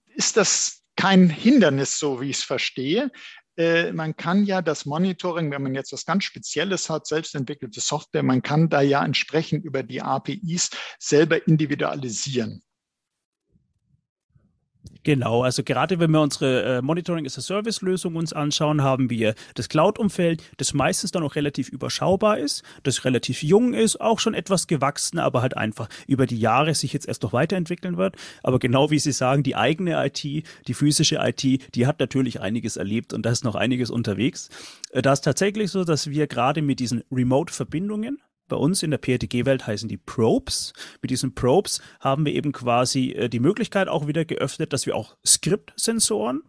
ist 0.06 0.36
das 0.36 0.82
kein 0.96 1.30
Hindernis, 1.30 1.98
so 1.98 2.20
wie 2.20 2.30
ich 2.30 2.38
es 2.38 2.44
verstehe? 2.44 3.10
Äh, 3.56 3.92
man 3.92 4.16
kann 4.16 4.44
ja 4.44 4.62
das 4.62 4.86
Monitoring, 4.86 5.50
wenn 5.50 5.62
man 5.62 5.74
jetzt 5.74 5.92
was 5.92 6.04
ganz 6.04 6.24
Spezielles 6.24 6.90
hat, 6.90 7.06
selbstentwickelte 7.06 7.80
Software, 7.80 8.22
man 8.22 8.42
kann 8.42 8.68
da 8.68 8.80
ja 8.80 9.04
entsprechend 9.04 9.64
über 9.64 9.82
die 9.82 10.02
APIs 10.02 10.70
selber 10.98 11.46
individualisieren. 11.46 12.62
Genau, 15.02 15.42
also 15.42 15.62
gerade 15.62 15.98
wenn 15.98 16.10
wir 16.10 16.20
unsere 16.20 16.78
äh, 16.78 16.82
Monitoring 16.82 17.24
as 17.24 17.38
a 17.38 17.40
Service 17.40 17.80
Lösung 17.80 18.16
uns 18.16 18.34
anschauen, 18.34 18.82
haben 18.82 19.08
wir 19.08 19.34
das 19.54 19.70
Cloud-Umfeld, 19.70 20.42
das 20.58 20.74
meistens 20.74 21.10
dann 21.10 21.22
auch 21.22 21.36
relativ 21.36 21.70
überschaubar 21.70 22.38
ist, 22.38 22.62
das 22.82 23.04
relativ 23.06 23.42
jung 23.42 23.72
ist, 23.72 23.98
auch 23.98 24.18
schon 24.18 24.34
etwas 24.34 24.66
gewachsen, 24.66 25.18
aber 25.18 25.40
halt 25.40 25.56
einfach 25.56 25.88
über 26.06 26.26
die 26.26 26.38
Jahre 26.38 26.74
sich 26.74 26.92
jetzt 26.92 27.08
erst 27.08 27.22
noch 27.22 27.32
weiterentwickeln 27.32 27.96
wird. 27.96 28.16
Aber 28.42 28.58
genau 28.58 28.90
wie 28.90 28.98
Sie 28.98 29.12
sagen, 29.12 29.42
die 29.42 29.56
eigene 29.56 30.04
IT, 30.04 30.22
die 30.22 30.74
physische 30.74 31.16
IT, 31.16 31.42
die 31.42 31.86
hat 31.86 31.98
natürlich 31.98 32.42
einiges 32.42 32.76
erlebt 32.76 33.14
und 33.14 33.24
da 33.24 33.30
ist 33.30 33.42
noch 33.42 33.54
einiges 33.54 33.90
unterwegs. 33.90 34.50
Äh, 34.90 35.00
da 35.00 35.14
ist 35.14 35.22
tatsächlich 35.22 35.70
so, 35.70 35.84
dass 35.84 36.10
wir 36.10 36.26
gerade 36.26 36.60
mit 36.60 36.78
diesen 36.78 37.04
Remote-Verbindungen, 37.10 38.18
bei 38.50 38.56
uns 38.56 38.82
in 38.82 38.90
der 38.90 38.98
PRTG-Welt 38.98 39.66
heißen 39.66 39.88
die 39.88 39.96
Probes. 39.96 40.74
Mit 41.00 41.10
diesen 41.10 41.34
Probes 41.34 41.80
haben 42.00 42.26
wir 42.26 42.34
eben 42.34 42.52
quasi 42.52 43.12
äh, 43.12 43.30
die 43.30 43.40
Möglichkeit 43.40 43.88
auch 43.88 44.06
wieder 44.06 44.26
geöffnet, 44.26 44.74
dass 44.74 44.84
wir 44.84 44.94
auch 44.94 45.16
Skript-Sensoren 45.26 46.42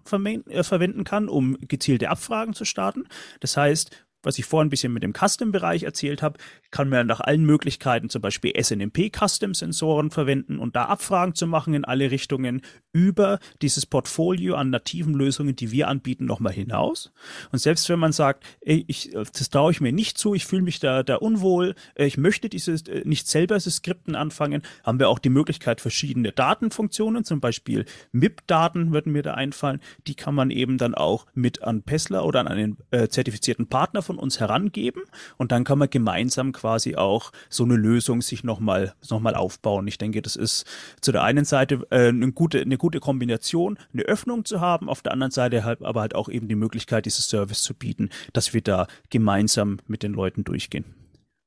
äh, 0.50 0.64
verwenden 0.64 1.06
kann, 1.06 1.30
um 1.30 1.58
gezielte 1.62 2.10
Abfragen 2.10 2.54
zu 2.54 2.66
starten. 2.66 3.06
Das 3.40 3.56
heißt, 3.56 3.92
was 4.23 4.38
ich 4.38 4.45
vorhin 4.45 4.67
ein 4.67 4.69
bisschen 4.69 4.93
mit 4.93 5.03
dem 5.03 5.13
Custom-Bereich 5.13 5.84
erzählt 5.84 6.21
habe, 6.21 6.38
kann 6.69 6.89
man 6.89 7.07
nach 7.07 7.21
allen 7.21 7.43
Möglichkeiten 7.43 8.10
zum 8.10 8.21
Beispiel 8.21 8.53
SNMP-Custom-Sensoren 8.55 10.12
verwenden 10.12 10.60
und 10.60 10.75
da 10.75 10.86
Abfragen 10.86 11.36
zu 11.36 11.47
machen 11.47 11.73
in 11.73 11.86
alle 11.86 12.12
Richtungen 12.12 12.62
über 12.93 13.39
dieses 13.62 13.86
Portfolio 13.86 14.55
an 14.55 14.69
nativen 14.69 15.13
Lösungen, 15.13 15.55
die 15.55 15.71
wir 15.71 15.88
anbieten, 15.88 16.25
nochmal 16.25 16.53
hinaus. 16.53 17.12
Und 17.51 17.60
selbst 17.60 17.88
wenn 17.89 17.99
man 17.99 18.12
sagt, 18.12 18.43
ey, 18.62 18.84
ich, 18.88 19.12
das 19.13 19.49
traue 19.49 19.71
ich 19.71 19.81
mir 19.81 19.91
nicht 19.91 20.17
zu, 20.17 20.36
ich 20.36 20.45
fühle 20.45 20.62
mich 20.62 20.79
da, 20.79 21.03
da 21.03 21.15
unwohl, 21.15 21.75
äh, 21.95 22.05
ich 22.05 22.17
möchte 22.17 22.49
dieses 22.49 22.88
äh, 22.88 23.01
nicht 23.05 23.27
selber 23.27 23.55
diese 23.55 23.71
Skripten 23.71 24.15
anfangen, 24.15 24.62
haben 24.84 24.99
wir 24.99 25.10
auch 25.10 25.19
die 25.19 25.29
Möglichkeit, 25.29 25.81
verschiedene 25.81 26.31
Datenfunktionen, 26.31 27.23
zum 27.23 27.39
Beispiel 27.39 27.86
MIP-Daten 28.12 28.91
würden 28.91 29.12
mir 29.12 29.23
da 29.23 29.34
einfallen, 29.34 29.81
die 30.07 30.15
kann 30.15 30.36
man 30.36 30.51
eben 30.51 30.77
dann 30.77 30.95
auch 30.95 31.25
mit 31.34 31.63
an 31.63 31.84
Pessler 31.84 32.25
oder 32.25 32.41
an 32.41 32.47
einen 32.47 32.77
äh, 32.91 33.07
zertifizierten 33.07 33.67
Partner 33.67 34.01
von 34.01 34.11
uns 34.17 34.39
herangeben 34.39 35.04
und 35.38 35.52
dann 35.52 35.63
kann 35.63 35.78
man 35.78 35.89
gemeinsam 35.89 36.52
quasi 36.52 36.95
auch 36.95 37.32
so 37.50 37.63
eine 37.63 37.76
Lösung 37.76 38.21
sich 38.21 38.43
nochmal 38.43 38.93
noch 39.10 39.19
mal 39.19 39.36
aufbauen. 39.36 39.88
Ich 39.88 39.97
denke, 39.97 40.21
das 40.21 40.36
ist 40.36 40.65
zu 41.02 41.12
der 41.12 41.24
einen 41.24 41.45
Seite 41.45 41.86
äh, 41.89 42.10
eine, 42.10 42.32
gute, 42.32 42.62
eine 42.62 42.78
gute 42.78 43.00
Kombination, 43.00 43.78
eine 43.93 44.04
Öffnung 44.04 44.45
zu 44.45 44.62
haben, 44.62 44.89
auf 44.89 45.02
der 45.02 45.12
anderen 45.13 45.32
Seite 45.32 45.63
halt, 45.63 45.84
aber 45.84 46.02
halt 46.02 46.15
auch 46.15 46.30
eben 46.30 46.47
die 46.47 46.56
Möglichkeit, 46.56 47.06
dieses 47.06 47.28
Service 47.28 47.63
zu 47.63 47.74
bieten, 47.74 48.10
dass 48.34 48.54
wir 48.54 48.62
da 48.62 48.88
gemeinsam 49.10 49.80
mit 49.88 50.04
den 50.04 50.13
Leuten 50.13 50.43
durchgehen. 50.43 50.86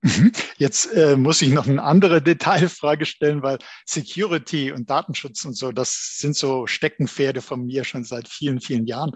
Mhm. 0.05 0.33
Jetzt 0.59 0.93
äh, 0.93 1.17
muss 1.17 1.41
ich 1.41 1.51
noch 1.51 1.67
eine 1.67 1.83
andere 1.83 2.21
Detailfrage 2.23 3.07
stellen, 3.07 3.43
weil 3.43 3.59
Security 3.87 4.71
und 4.71 4.91
Datenschutz 4.91 5.47
und 5.47 5.57
so, 5.57 5.73
das 5.73 6.19
sind 6.19 6.37
so 6.37 6.67
Steckenpferde 6.67 7.41
von 7.41 7.65
mir 7.65 7.85
schon 7.85 8.05
seit 8.05 8.29
vielen, 8.29 8.61
vielen 8.61 8.87
Jahren. 8.87 9.13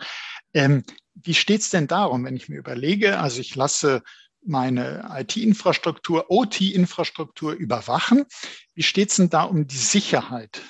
Ähm, 0.58 0.82
wie 1.14 1.34
steht 1.34 1.60
es 1.60 1.70
denn 1.70 1.86
darum, 1.86 2.24
wenn 2.24 2.34
ich 2.34 2.48
mir 2.48 2.58
überlege, 2.58 3.20
also 3.20 3.40
ich 3.40 3.54
lasse 3.54 4.02
meine 4.44 5.08
IT-Infrastruktur, 5.16 6.32
OT-Infrastruktur 6.32 7.52
überwachen. 7.52 8.24
Wie 8.74 8.82
steht 8.82 9.10
es 9.10 9.16
denn 9.16 9.30
da 9.30 9.44
um 9.44 9.68
die 9.68 9.76
Sicherheit? 9.76 10.60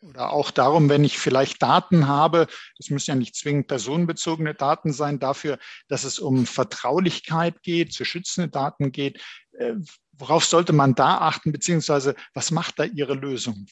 Oder 0.00 0.32
auch 0.32 0.50
darum, 0.50 0.88
wenn 0.88 1.04
ich 1.04 1.20
vielleicht 1.20 1.62
Daten 1.62 2.08
habe, 2.08 2.48
das 2.76 2.90
müssen 2.90 3.10
ja 3.10 3.14
nicht 3.14 3.36
zwingend 3.36 3.68
personenbezogene 3.68 4.54
Daten 4.54 4.92
sein, 4.92 5.20
dafür, 5.20 5.58
dass 5.86 6.02
es 6.02 6.18
um 6.18 6.44
Vertraulichkeit 6.46 7.62
geht, 7.62 7.92
zu 7.92 8.04
schützende 8.04 8.48
Daten 8.48 8.90
geht. 8.90 9.22
Äh, 9.52 9.74
worauf 10.12 10.44
sollte 10.44 10.72
man 10.72 10.96
da 10.96 11.18
achten, 11.18 11.52
beziehungsweise 11.52 12.16
was 12.34 12.50
macht 12.50 12.80
da 12.80 12.84
Ihre 12.84 13.14
Lösung? 13.14 13.66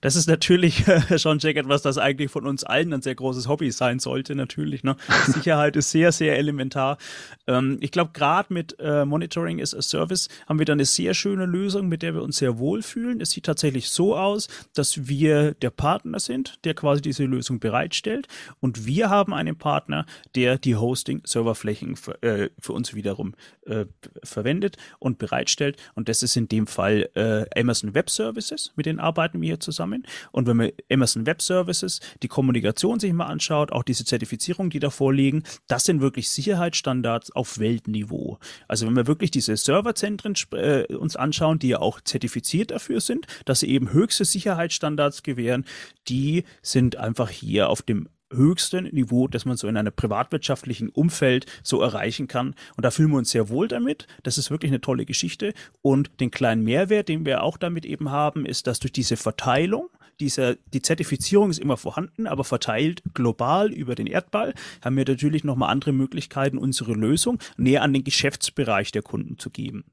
Das 0.00 0.16
ist 0.16 0.28
natürlich 0.28 0.84
schon 1.16 1.38
Jack 1.38 1.56
etwas, 1.56 1.82
das 1.82 1.98
eigentlich 1.98 2.30
von 2.30 2.46
uns 2.46 2.64
allen 2.64 2.92
ein 2.92 3.02
sehr 3.02 3.14
großes 3.14 3.48
Hobby 3.48 3.70
sein 3.70 3.98
sollte, 3.98 4.34
natürlich. 4.34 4.84
Ne? 4.84 4.96
Sicherheit 5.26 5.76
ist 5.76 5.90
sehr, 5.90 6.12
sehr 6.12 6.36
elementar. 6.36 6.98
Ähm, 7.46 7.78
ich 7.80 7.90
glaube, 7.90 8.10
gerade 8.12 8.52
mit 8.52 8.76
äh, 8.78 9.04
Monitoring 9.04 9.60
as 9.60 9.74
a 9.74 9.82
Service 9.82 10.28
haben 10.46 10.58
wir 10.58 10.66
da 10.66 10.72
eine 10.72 10.84
sehr 10.84 11.14
schöne 11.14 11.46
Lösung, 11.46 11.88
mit 11.88 12.02
der 12.02 12.14
wir 12.14 12.22
uns 12.22 12.36
sehr 12.38 12.58
wohlfühlen. 12.58 13.20
Es 13.20 13.30
sieht 13.30 13.44
tatsächlich 13.44 13.88
so 13.88 14.16
aus, 14.16 14.48
dass 14.74 15.08
wir 15.08 15.54
der 15.54 15.70
Partner 15.70 16.20
sind, 16.20 16.64
der 16.64 16.74
quasi 16.74 17.02
diese 17.02 17.24
Lösung 17.24 17.58
bereitstellt. 17.58 18.28
Und 18.60 18.86
wir 18.86 19.10
haben 19.10 19.34
einen 19.34 19.56
Partner, 19.56 20.06
der 20.34 20.58
die 20.58 20.76
Hosting-Serverflächen 20.76 21.96
für, 21.96 22.22
äh, 22.22 22.50
für, 22.60 22.72
uns 22.72 22.94
wiederum 22.94 23.34
äh, 23.64 23.86
verwendet 24.22 24.76
und 24.98 25.18
bereitstellt. 25.18 25.76
Und 25.94 26.08
das 26.08 26.22
ist 26.22 26.36
in 26.36 26.48
dem 26.48 26.66
Fall 26.66 27.08
äh, 27.14 27.46
Amazon 27.58 27.94
Web 27.94 28.10
Services, 28.10 28.72
mit 28.76 28.86
denen 28.86 29.00
arbeiten 29.00 29.40
wir 29.40 29.55
hier 29.56 29.60
zusammen. 29.60 30.04
Und 30.32 30.46
wenn 30.46 30.56
man 30.56 30.70
Amazon 30.90 31.26
Web 31.26 31.42
Services 31.42 32.00
die 32.22 32.28
Kommunikation 32.28 33.00
sich 33.00 33.12
mal 33.12 33.26
anschaut, 33.26 33.72
auch 33.72 33.82
diese 33.82 34.04
Zertifizierung, 34.04 34.70
die 34.70 34.80
da 34.80 34.90
vorliegen, 34.90 35.42
das 35.66 35.84
sind 35.84 36.00
wirklich 36.00 36.30
Sicherheitsstandards 36.30 37.32
auf 37.32 37.58
Weltniveau. 37.58 38.38
Also 38.68 38.86
wenn 38.86 38.96
wir 38.96 39.06
wirklich 39.06 39.30
diese 39.30 39.56
Serverzentren 39.56 40.34
äh, 40.52 40.94
uns 40.94 41.16
anschauen, 41.16 41.58
die 41.58 41.68
ja 41.68 41.78
auch 41.80 42.00
zertifiziert 42.00 42.70
dafür 42.70 43.00
sind, 43.00 43.26
dass 43.44 43.60
sie 43.60 43.68
eben 43.68 43.92
höchste 43.92 44.24
Sicherheitsstandards 44.24 45.22
gewähren, 45.22 45.64
die 46.08 46.44
sind 46.62 46.96
einfach 46.96 47.30
hier 47.30 47.68
auf 47.68 47.82
dem 47.82 48.08
höchsten 48.32 48.84
Niveau, 48.86 49.28
das 49.28 49.44
man 49.44 49.56
so 49.56 49.68
in 49.68 49.76
einem 49.76 49.92
privatwirtschaftlichen 49.92 50.88
Umfeld 50.88 51.46
so 51.62 51.80
erreichen 51.80 52.28
kann. 52.28 52.54
Und 52.76 52.84
da 52.84 52.90
fühlen 52.90 53.10
wir 53.10 53.18
uns 53.18 53.30
sehr 53.30 53.48
wohl 53.48 53.68
damit. 53.68 54.06
Das 54.22 54.38
ist 54.38 54.50
wirklich 54.50 54.70
eine 54.70 54.80
tolle 54.80 55.04
Geschichte. 55.06 55.54
Und 55.82 56.10
den 56.20 56.30
kleinen 56.30 56.62
Mehrwert, 56.64 57.08
den 57.08 57.24
wir 57.24 57.42
auch 57.42 57.56
damit 57.56 57.86
eben 57.86 58.10
haben, 58.10 58.46
ist, 58.46 58.66
dass 58.66 58.80
durch 58.80 58.92
diese 58.92 59.16
Verteilung 59.16 59.88
diese, 60.20 60.58
die 60.72 60.82
Zertifizierung 60.82 61.50
ist 61.50 61.58
immer 61.58 61.76
vorhanden, 61.76 62.26
aber 62.26 62.44
verteilt 62.44 63.02
global 63.14 63.72
über 63.72 63.94
den 63.94 64.06
Erdball 64.06 64.54
haben 64.82 64.96
wir 64.96 65.04
natürlich 65.06 65.44
nochmal 65.44 65.70
andere 65.70 65.92
Möglichkeiten, 65.92 66.58
unsere 66.58 66.94
Lösung 66.94 67.38
näher 67.56 67.82
an 67.82 67.92
den 67.92 68.04
Geschäftsbereich 68.04 68.92
der 68.92 69.02
Kunden 69.02 69.38
zu 69.38 69.50
geben. 69.50 69.84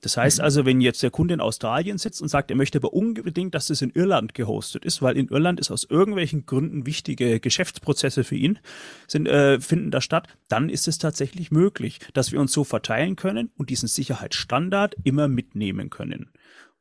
Das 0.00 0.16
heißt 0.16 0.38
mhm. 0.38 0.44
also, 0.44 0.64
wenn 0.64 0.80
jetzt 0.80 1.02
der 1.02 1.10
Kunde 1.10 1.34
in 1.34 1.40
Australien 1.40 1.98
sitzt 1.98 2.22
und 2.22 2.28
sagt, 2.28 2.50
er 2.50 2.56
möchte 2.56 2.78
aber 2.78 2.92
unbedingt, 2.92 3.54
dass 3.54 3.68
das 3.68 3.82
in 3.82 3.90
Irland 3.90 4.34
gehostet 4.34 4.84
ist, 4.84 5.00
weil 5.02 5.16
in 5.16 5.28
Irland 5.28 5.60
ist 5.60 5.70
aus 5.70 5.84
irgendwelchen 5.84 6.46
Gründen 6.46 6.86
wichtige 6.86 7.40
Geschäftsprozesse 7.78 8.24
für 8.24 8.36
ihn 8.36 8.58
sind, 9.06 9.26
äh, 9.26 9.60
finden 9.60 9.90
da 9.90 10.00
statt, 10.00 10.28
dann 10.48 10.68
ist 10.68 10.88
es 10.88 10.98
tatsächlich 10.98 11.50
möglich, 11.50 12.00
dass 12.14 12.32
wir 12.32 12.40
uns 12.40 12.52
so 12.52 12.64
verteilen 12.64 13.16
können 13.16 13.50
und 13.56 13.70
diesen 13.70 13.88
Sicherheitsstandard 13.88 14.96
immer 15.04 15.28
mitnehmen 15.28 15.90
können. 15.90 16.30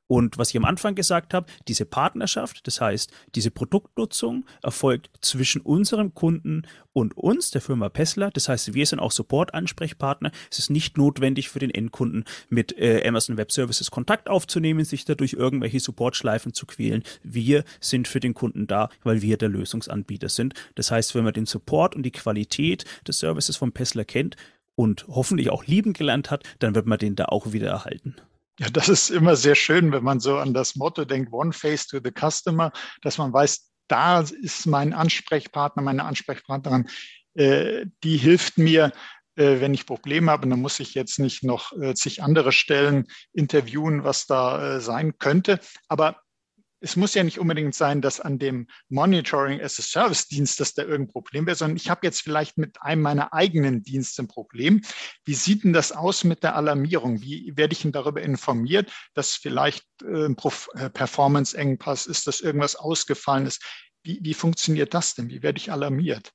Und 0.08 0.38
was 0.38 0.50
ich 0.50 0.58
am 0.58 0.65
Anfang 0.65 0.96
gesagt 0.96 1.34
habe, 1.34 1.48
diese 1.67 1.86
Partnerschaft, 1.86 2.65
das 2.65 2.80
heißt, 2.80 3.12
diese 3.36 3.52
Produktnutzung 3.52 4.46
erfolgt 4.63 5.10
zwischen 5.22 5.62
unserem 5.62 6.13
Kunden 6.13 6.63
und 6.93 7.15
uns, 7.15 7.52
der 7.52 7.62
Firma 7.62 7.89
Pessler. 7.89 8.32
Das 8.32 8.50
heißt, 8.50 8.74
wir 8.74 8.86
sind 8.86 9.00
auch 9.00 9.12
Support-Ansprechpartner. 9.12 10.32
Es 10.50 10.60
ist 10.60 10.70
nicht 10.70 10.98
notwendig 10.98 11.50
für 11.50 11.60
den 11.60 11.70
Endkunden 11.70 12.24
mit 12.50 12.78
äh, 12.78 13.06
Amazon 13.06 13.38
Web 13.38 13.52
Services 13.52 13.91
Kontakt 13.91 14.30
aufzunehmen, 14.30 14.84
sich 14.86 15.06
dadurch 15.06 15.34
irgendwelche 15.34 15.80
Supportschleifen 15.80 16.54
zu 16.54 16.65
quälen. 16.65 17.04
Wir 17.22 17.63
sind 17.82 18.08
für 18.08 18.20
den 18.20 18.34
Kunden 18.34 18.65
da, 18.65 18.89
weil 19.04 19.22
wir 19.22 19.38
der 19.38 19.50
Lösungsanbieter 19.50 20.30
sind. 20.30 20.54
Das 20.76 20.89
heißt, 20.89 21.13
wenn 21.15 21.26
man 21.26 21.34
den 21.34 21.46
Support 21.46 21.96
und 21.96 22.04
die 22.04 22.12
Qualität 22.12 22.86
des 23.08 23.20
Services 23.20 23.58
von 23.58 23.74
Pessler 23.74 24.06
kennt 24.06 24.38
und 24.76 25.06
hoffentlich 25.08 25.50
auch 25.50 25.65
lieben 25.65 25.93
gelernt 25.93 26.32
hat, 26.32 26.43
dann 26.60 26.76
wird 26.76 26.86
man 26.86 26.98
den 26.98 27.15
da 27.15 27.26
auch 27.26 27.52
wieder 27.52 27.67
erhalten. 27.67 28.15
Ja, 28.60 28.70
das 28.70 28.89
ist 28.89 29.10
immer 29.12 29.36
sehr 29.36 29.56
schön, 29.56 29.91
wenn 29.91 30.04
man 30.04 30.20
so 30.20 30.38
an 30.38 30.54
das 30.54 30.76
Motto 30.76 31.06
denkt, 31.06 31.32
One 31.32 31.54
Face 31.54 31.86
to 31.88 32.00
the 32.04 32.12
Customer, 32.12 32.72
dass 33.04 33.17
man 33.20 33.32
weiß, 33.32 33.70
da 33.88 34.22
ist 34.22 34.65
mein 34.65 34.93
Ansprechpartner, 34.93 35.84
meine 35.84 36.06
Ansprechpartnerin, 36.06 36.89
äh, 37.36 37.86
die 38.04 38.17
hilft 38.17 38.58
mir, 38.58 38.91
äh, 39.36 39.62
wenn 39.62 39.76
ich 39.76 39.86
Probleme 39.86 40.32
habe. 40.32 40.50
dann 40.50 40.60
muss 40.60 40.80
ich 40.80 40.96
jetzt 40.96 41.20
nicht 41.20 41.43
noch 41.43 41.72
äh, 41.74 41.93
zig 41.93 42.24
andere 42.24 42.52
Stellen 42.52 43.06
interviewen, 43.32 44.04
was 44.04 44.26
da 44.26 44.78
äh, 44.78 44.82
sein 44.82 45.20
könnte. 45.20 45.60
Aber 45.88 46.20
es 46.79 46.95
muss 46.95 47.13
ja 47.13 47.23
nicht 47.23 47.39
unbedingt 47.39 47.75
sein, 47.75 48.01
dass 48.01 48.19
an 48.19 48.39
dem 48.39 48.67
Monitoring 48.89 49.61
as 49.61 49.79
a 49.79 49.81
Service 49.81 50.27
Dienst, 50.27 50.59
dass 50.59 50.73
da 50.73 50.83
irgendein 50.83 51.11
Problem 51.11 51.45
wäre, 51.45 51.55
sondern 51.55 51.77
ich 51.77 51.89
habe 51.89 52.05
jetzt 52.05 52.21
vielleicht 52.21 52.57
mit 52.57 52.81
einem 52.81 53.01
meiner 53.01 53.33
eigenen 53.33 53.83
Dienste 53.83 54.23
ein 54.23 54.27
Problem. 54.27 54.81
Wie 55.25 55.33
sieht 55.33 55.63
denn 55.63 55.73
das 55.73 55.91
aus 55.91 56.23
mit 56.23 56.43
der 56.43 56.55
Alarmierung? 56.55 57.21
Wie 57.21 57.53
werde 57.55 57.73
ich 57.73 57.81
denn 57.81 57.91
darüber 57.91 58.21
informiert, 58.21 58.91
dass 59.13 59.35
vielleicht 59.35 59.85
äh, 60.03 60.25
ein 60.25 60.37
äh, 60.75 60.89
Performance-Engpass 60.89 62.05
ist, 62.05 62.27
dass 62.27 62.41
irgendwas 62.41 62.75
ausgefallen 62.75 63.47
ist? 63.47 63.63
Wie, 64.03 64.19
wie 64.21 64.33
funktioniert 64.33 64.93
das 64.93 65.15
denn? 65.15 65.29
Wie 65.29 65.41
werde 65.41 65.57
ich 65.57 65.71
alarmiert? 65.71 66.31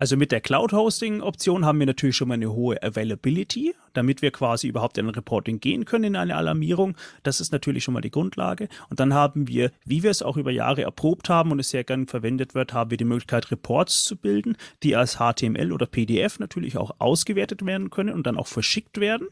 Also 0.00 0.16
mit 0.16 0.32
der 0.32 0.40
Cloud-Hosting-Option 0.40 1.66
haben 1.66 1.78
wir 1.78 1.84
natürlich 1.84 2.16
schon 2.16 2.28
mal 2.28 2.34
eine 2.34 2.50
hohe 2.50 2.82
Availability, 2.82 3.74
damit 3.92 4.22
wir 4.22 4.30
quasi 4.30 4.66
überhaupt 4.66 4.96
in 4.96 5.06
ein 5.06 5.14
Reporting 5.14 5.60
gehen 5.60 5.84
können, 5.84 6.04
in 6.04 6.16
eine 6.16 6.36
Alarmierung. 6.36 6.96
Das 7.22 7.38
ist 7.38 7.52
natürlich 7.52 7.84
schon 7.84 7.92
mal 7.92 8.00
die 8.00 8.10
Grundlage. 8.10 8.70
Und 8.88 8.98
dann 8.98 9.12
haben 9.12 9.46
wir, 9.46 9.72
wie 9.84 10.02
wir 10.02 10.10
es 10.10 10.22
auch 10.22 10.38
über 10.38 10.50
Jahre 10.50 10.80
erprobt 10.80 11.28
haben 11.28 11.52
und 11.52 11.60
es 11.60 11.68
sehr 11.68 11.84
gern 11.84 12.06
verwendet 12.06 12.54
wird, 12.54 12.72
haben 12.72 12.90
wir 12.90 12.96
die 12.96 13.04
Möglichkeit, 13.04 13.50
Reports 13.50 14.04
zu 14.04 14.16
bilden, 14.16 14.56
die 14.82 14.96
als 14.96 15.18
HTML 15.18 15.70
oder 15.70 15.84
PDF 15.84 16.38
natürlich 16.38 16.78
auch 16.78 16.92
ausgewertet 16.98 17.66
werden 17.66 17.90
können 17.90 18.14
und 18.14 18.26
dann 18.26 18.38
auch 18.38 18.46
verschickt 18.46 19.00
werden. 19.00 19.28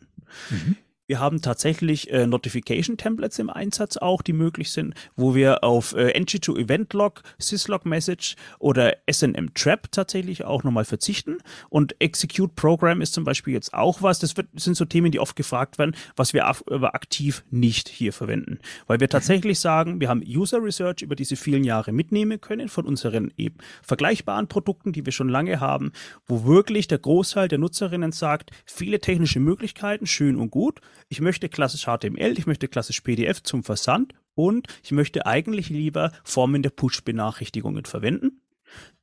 Mhm. 0.50 0.76
Wir 1.08 1.20
haben 1.20 1.40
tatsächlich 1.40 2.12
äh, 2.12 2.26
Notification-Templates 2.26 3.38
im 3.38 3.48
Einsatz 3.48 3.96
auch, 3.96 4.20
die 4.20 4.34
möglich 4.34 4.70
sind, 4.70 4.92
wo 5.16 5.34
wir 5.34 5.64
auf 5.64 5.94
äh, 5.94 6.12
NG2 6.14 6.58
Event 6.58 6.92
Log, 6.92 7.22
Syslog 7.38 7.86
Message 7.86 8.36
oder 8.58 8.94
SNM 9.10 9.54
Trap 9.54 9.90
tatsächlich 9.90 10.44
auch 10.44 10.64
nochmal 10.64 10.84
verzichten. 10.84 11.38
Und 11.70 11.96
Execute 11.98 12.54
Program 12.54 13.00
ist 13.00 13.14
zum 13.14 13.24
Beispiel 13.24 13.54
jetzt 13.54 13.72
auch 13.72 14.02
was. 14.02 14.18
Das 14.18 14.36
wird, 14.36 14.48
sind 14.56 14.76
so 14.76 14.84
Themen, 14.84 15.10
die 15.10 15.18
oft 15.18 15.34
gefragt 15.34 15.78
werden, 15.78 15.96
was 16.14 16.34
wir 16.34 16.44
aber 16.44 16.94
aktiv 16.94 17.42
nicht 17.50 17.88
hier 17.88 18.12
verwenden. 18.12 18.58
Weil 18.86 19.00
wir 19.00 19.08
tatsächlich 19.08 19.60
sagen, 19.60 20.02
wir 20.02 20.10
haben 20.10 20.22
User 20.22 20.62
Research 20.62 21.00
über 21.00 21.16
diese 21.16 21.36
vielen 21.36 21.64
Jahre 21.64 21.90
mitnehmen 21.90 22.38
können 22.38 22.68
von 22.68 22.84
unseren 22.84 23.32
eben 23.38 23.56
vergleichbaren 23.80 24.48
Produkten, 24.48 24.92
die 24.92 25.06
wir 25.06 25.12
schon 25.14 25.30
lange 25.30 25.58
haben, 25.58 25.90
wo 26.26 26.44
wirklich 26.44 26.86
der 26.86 26.98
Großteil 26.98 27.48
der 27.48 27.56
Nutzerinnen 27.56 28.12
sagt, 28.12 28.50
viele 28.66 29.00
technische 29.00 29.40
Möglichkeiten, 29.40 30.06
schön 30.06 30.36
und 30.36 30.50
gut 30.50 30.82
ich 31.08 31.20
möchte 31.20 31.48
klassisch 31.48 31.86
HTML, 31.86 32.38
ich 32.38 32.46
möchte 32.46 32.68
klassisch 32.68 33.00
PDF 33.00 33.42
zum 33.42 33.64
Versand 33.64 34.14
und 34.34 34.68
ich 34.82 34.92
möchte 34.92 35.26
eigentlich 35.26 35.68
lieber 35.68 36.12
Formen 36.22 36.62
der 36.62 36.70
Push-Benachrichtigungen 36.70 37.84
verwenden. 37.84 38.42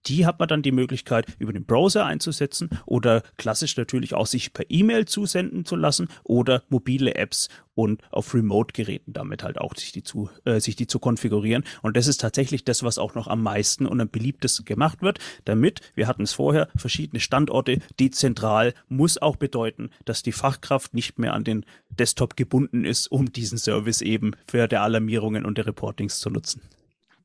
Die 0.08 0.25
hat 0.25 0.39
man 0.39 0.47
dann 0.47 0.62
die 0.62 0.71
Möglichkeit, 0.71 1.25
über 1.39 1.51
den 1.51 1.65
Browser 1.65 2.06
einzusetzen 2.06 2.69
oder 2.86 3.23
klassisch 3.38 3.75
natürlich 3.75 4.13
auch 4.13 4.28
sich 4.28 4.54
per 4.54 4.65
E-Mail 4.69 5.06
zusenden 5.06 5.65
zu 5.65 5.75
lassen 5.75 6.10
oder 6.23 6.63
mobile 6.69 7.15
Apps 7.15 7.49
und 7.73 8.01
auf 8.12 8.34
Remote-Geräten 8.34 9.13
damit 9.13 9.43
halt 9.43 9.58
auch 9.58 9.75
sich 9.75 9.91
die, 9.91 10.04
zu, 10.04 10.30
äh, 10.45 10.60
sich 10.60 10.75
die 10.75 10.88
zu 10.88 10.99
konfigurieren. 10.99 11.63
Und 11.82 11.97
das 11.97 12.08
ist 12.08 12.21
tatsächlich 12.21 12.63
das, 12.63 12.84
was 12.84 12.97
auch 12.97 13.15
noch 13.15 13.28
am 13.28 13.41
meisten 13.41 13.86
und 13.86 13.99
am 13.99 14.10
beliebtesten 14.10 14.65
gemacht 14.65 15.01
wird, 15.01 15.19
damit, 15.43 15.82
wir 15.95 16.08
hatten 16.08 16.23
es 16.23 16.34
vorher, 16.34 16.69
verschiedene 16.75 17.19
Standorte 17.19 17.80
dezentral 17.99 18.73
muss 18.88 19.17
auch 19.17 19.36
bedeuten, 19.36 19.89
dass 20.06 20.23
die 20.23 20.32
Fachkraft 20.32 20.93
nicht 20.93 21.17
mehr 21.19 21.34
an 21.34 21.43
den 21.43 21.65
Desktop 21.89 22.38
gebunden 22.38 22.86
ist, 22.86 23.08
um 23.12 23.32
diesen 23.32 23.58
Service 23.58 24.01
eben 24.01 24.34
für 24.47 24.67
der 24.67 24.84
Alarmierungen 24.84 25.45
und 25.45 25.58
der 25.58 25.65
Reportings 25.65 26.19
zu 26.19 26.30
nutzen. 26.30 26.62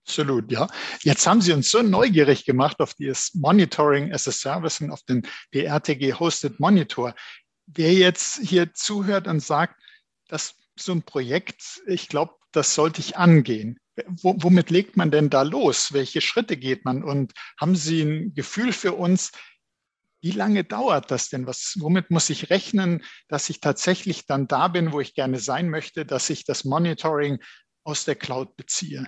Absolut, 0.07 0.51
ja. 0.51 0.67
Jetzt 1.03 1.27
haben 1.27 1.41
Sie 1.41 1.53
uns 1.53 1.71
so 1.71 1.83
neugierig 1.83 2.45
gemacht 2.45 2.81
auf 2.81 2.95
dieses 2.95 3.35
Monitoring 3.35 4.13
as 4.13 4.27
a 4.27 4.33
Service 4.33 4.81
und 4.81 4.91
auf 4.91 5.03
den 5.03 5.23
DRTG 5.55 6.15
Hosted 6.15 6.59
Monitor. 6.59 7.15
Wer 7.67 7.93
jetzt 7.93 8.41
hier 8.41 8.73
zuhört 8.75 9.29
und 9.29 9.41
sagt, 9.41 9.81
dass 10.29 10.57
so 10.77 10.93
ein 10.93 11.03
Projekt, 11.03 11.83
ich 11.87 12.09
glaube, 12.09 12.35
das 12.53 12.75
sollte 12.75 13.01
ich 13.01 13.17
angehen. 13.17 13.79
W 13.95 14.03
womit 14.23 14.71
legt 14.71 14.97
man 14.97 15.11
denn 15.11 15.31
da 15.31 15.43
los? 15.43 15.93
Welche 15.93 16.21
Schritte 16.21 16.57
geht 16.57 16.85
man? 16.85 17.05
Und 17.05 17.33
haben 17.61 17.77
Sie 17.77 18.03
ein 18.03 18.35
Gefühl 18.35 18.73
für 18.73 18.95
uns, 18.95 19.31
wie 20.23 20.33
lange 20.33 20.65
dauert 20.65 21.11
das 21.11 21.29
denn? 21.29 21.47
Was, 21.47 21.77
womit 21.79 22.11
muss 22.11 22.31
ich 22.31 22.51
rechnen, 22.51 23.05
dass 23.29 23.51
ich 23.51 23.61
tatsächlich 23.61 24.27
dann 24.27 24.49
da 24.49 24.69
bin, 24.69 24.93
wo 24.93 25.01
ich 25.01 25.15
gerne 25.15 25.39
sein 25.39 25.69
möchte, 25.69 26.05
dass 26.05 26.31
ich 26.31 26.45
das 26.45 26.65
Monitoring 26.65 27.39
aus 27.85 28.05
der 28.05 28.17
Cloud 28.17 28.57
beziehe? 28.57 29.07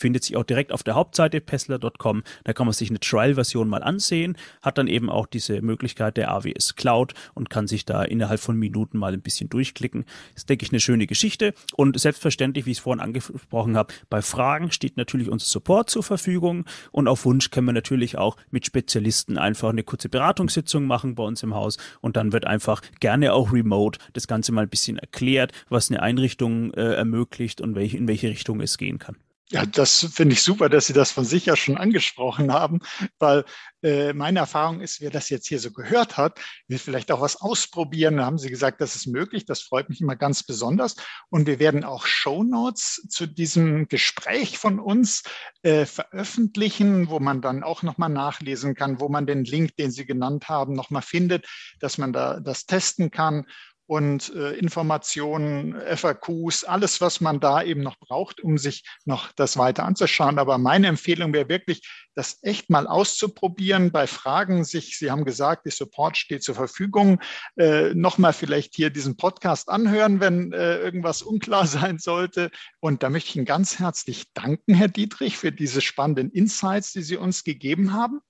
findet 0.00 0.24
sich 0.24 0.36
auch 0.36 0.44
direkt 0.44 0.72
auf 0.72 0.82
der 0.82 0.94
Hauptseite 0.94 1.40
pessler.com. 1.40 2.22
Da 2.44 2.52
kann 2.52 2.66
man 2.66 2.72
sich 2.72 2.90
eine 2.90 2.98
Trial-Version 3.00 3.68
mal 3.68 3.82
ansehen, 3.82 4.36
hat 4.62 4.78
dann 4.78 4.88
eben 4.88 5.10
auch 5.10 5.26
diese 5.26 5.62
Möglichkeit 5.62 6.16
der 6.16 6.32
AWS 6.32 6.74
Cloud 6.74 7.14
und 7.34 7.50
kann 7.50 7.66
sich 7.66 7.84
da 7.84 8.02
innerhalb 8.02 8.40
von 8.40 8.56
Minuten 8.56 8.98
mal 8.98 9.12
ein 9.12 9.22
bisschen 9.22 9.48
durchklicken. 9.48 10.04
Das 10.34 10.42
ist, 10.42 10.48
denke 10.48 10.64
ich, 10.64 10.72
eine 10.72 10.80
schöne 10.80 11.06
Geschichte. 11.06 11.54
Und 11.76 11.98
selbstverständlich, 12.00 12.66
wie 12.66 12.72
ich 12.72 12.78
es 12.78 12.82
vorhin 12.82 13.00
angesprochen 13.00 13.76
habe, 13.76 13.92
bei 14.08 14.22
Fragen 14.22 14.72
steht 14.72 14.96
natürlich 14.96 15.28
unser 15.28 15.46
Support 15.46 15.90
zur 15.90 16.02
Verfügung 16.02 16.64
und 16.92 17.08
auf 17.08 17.24
Wunsch 17.24 17.50
können 17.50 17.66
wir 17.66 17.72
natürlich 17.72 18.16
auch 18.16 18.36
mit 18.50 18.66
Spezialisten 18.66 19.38
einfach 19.38 19.68
eine 19.68 19.82
kurze 19.82 20.08
Beratungssitzung 20.08 20.86
machen 20.86 21.14
bei 21.14 21.22
uns 21.22 21.42
im 21.42 21.54
Haus 21.54 21.76
und 22.00 22.16
dann 22.16 22.32
wird 22.32 22.46
einfach 22.46 22.82
gerne 23.00 23.32
auch 23.32 23.52
remote 23.52 23.98
das 24.12 24.26
Ganze 24.26 24.52
mal 24.52 24.62
ein 24.62 24.68
bisschen 24.68 24.98
erklärt, 24.98 25.52
was 25.68 25.90
eine 25.90 26.02
Einrichtung 26.02 26.72
äh, 26.74 26.94
ermöglicht 26.94 27.60
und 27.60 27.74
welch, 27.74 27.94
in 27.94 28.08
welche 28.08 28.28
Richtung 28.28 28.60
es 28.60 28.78
gehen 28.78 28.98
kann. 28.98 29.16
Ja, 29.52 29.66
das 29.66 30.06
finde 30.12 30.34
ich 30.34 30.42
super, 30.42 30.68
dass 30.68 30.86
Sie 30.86 30.92
das 30.92 31.10
von 31.10 31.24
sich 31.24 31.46
ja 31.46 31.56
schon 31.56 31.76
angesprochen 31.76 32.52
haben, 32.52 32.78
weil 33.18 33.44
äh, 33.82 34.12
meine 34.12 34.38
Erfahrung 34.38 34.80
ist, 34.80 35.00
wer 35.00 35.10
das 35.10 35.28
jetzt 35.28 35.48
hier 35.48 35.58
so 35.58 35.72
gehört 35.72 36.16
hat, 36.16 36.38
will 36.68 36.78
vielleicht 36.78 37.10
auch 37.10 37.20
was 37.20 37.34
ausprobieren. 37.40 38.18
Da 38.18 38.26
haben 38.26 38.38
Sie 38.38 38.48
gesagt, 38.48 38.80
das 38.80 38.94
ist 38.94 39.08
möglich. 39.08 39.46
Das 39.46 39.60
freut 39.60 39.88
mich 39.88 40.00
immer 40.00 40.14
ganz 40.14 40.44
besonders. 40.44 40.94
Und 41.30 41.48
wir 41.48 41.58
werden 41.58 41.82
auch 41.82 42.06
Show 42.06 42.44
Notes 42.44 43.04
zu 43.08 43.26
diesem 43.26 43.88
Gespräch 43.88 44.56
von 44.56 44.78
uns 44.78 45.24
äh, 45.62 45.84
veröffentlichen, 45.84 47.08
wo 47.08 47.18
man 47.18 47.40
dann 47.40 47.64
auch 47.64 47.82
nochmal 47.82 48.10
nachlesen 48.10 48.76
kann, 48.76 49.00
wo 49.00 49.08
man 49.08 49.26
den 49.26 49.44
Link, 49.44 49.74
den 49.74 49.90
Sie 49.90 50.06
genannt 50.06 50.48
haben, 50.48 50.74
nochmal 50.74 51.02
findet, 51.02 51.48
dass 51.80 51.98
man 51.98 52.12
da 52.12 52.38
das 52.38 52.66
testen 52.66 53.10
kann 53.10 53.46
und 53.90 54.32
äh, 54.36 54.52
Informationen, 54.52 55.74
FAQs, 55.74 56.62
alles, 56.62 57.00
was 57.00 57.20
man 57.20 57.40
da 57.40 57.60
eben 57.60 57.80
noch 57.80 57.98
braucht, 57.98 58.40
um 58.40 58.56
sich 58.56 58.84
noch 59.04 59.32
das 59.32 59.56
weiter 59.56 59.84
anzuschauen. 59.84 60.38
Aber 60.38 60.58
meine 60.58 60.86
Empfehlung 60.86 61.32
wäre 61.32 61.48
wirklich, 61.48 61.82
das 62.14 62.38
echt 62.42 62.70
mal 62.70 62.86
auszuprobieren, 62.86 63.90
bei 63.90 64.06
Fragen 64.06 64.62
sich, 64.62 64.96
Sie 64.96 65.10
haben 65.10 65.24
gesagt, 65.24 65.66
die 65.66 65.72
Support 65.72 66.16
steht 66.16 66.44
zur 66.44 66.54
Verfügung, 66.54 67.20
äh, 67.56 67.92
nochmal 67.92 68.32
vielleicht 68.32 68.76
hier 68.76 68.90
diesen 68.90 69.16
Podcast 69.16 69.68
anhören, 69.68 70.20
wenn 70.20 70.52
äh, 70.52 70.78
irgendwas 70.78 71.22
unklar 71.30 71.66
sein 71.66 71.98
sollte. 71.98 72.52
Und 72.78 73.02
da 73.02 73.10
möchte 73.10 73.30
ich 73.30 73.36
Ihnen 73.36 73.44
ganz 73.44 73.80
herzlich 73.80 74.32
danken, 74.34 74.72
Herr 74.72 74.86
Dietrich, 74.86 75.36
für 75.36 75.50
diese 75.50 75.80
spannenden 75.80 76.30
Insights, 76.30 76.92
die 76.92 77.02
Sie 77.02 77.16
uns 77.16 77.42
gegeben 77.42 77.92
haben. 77.92 78.20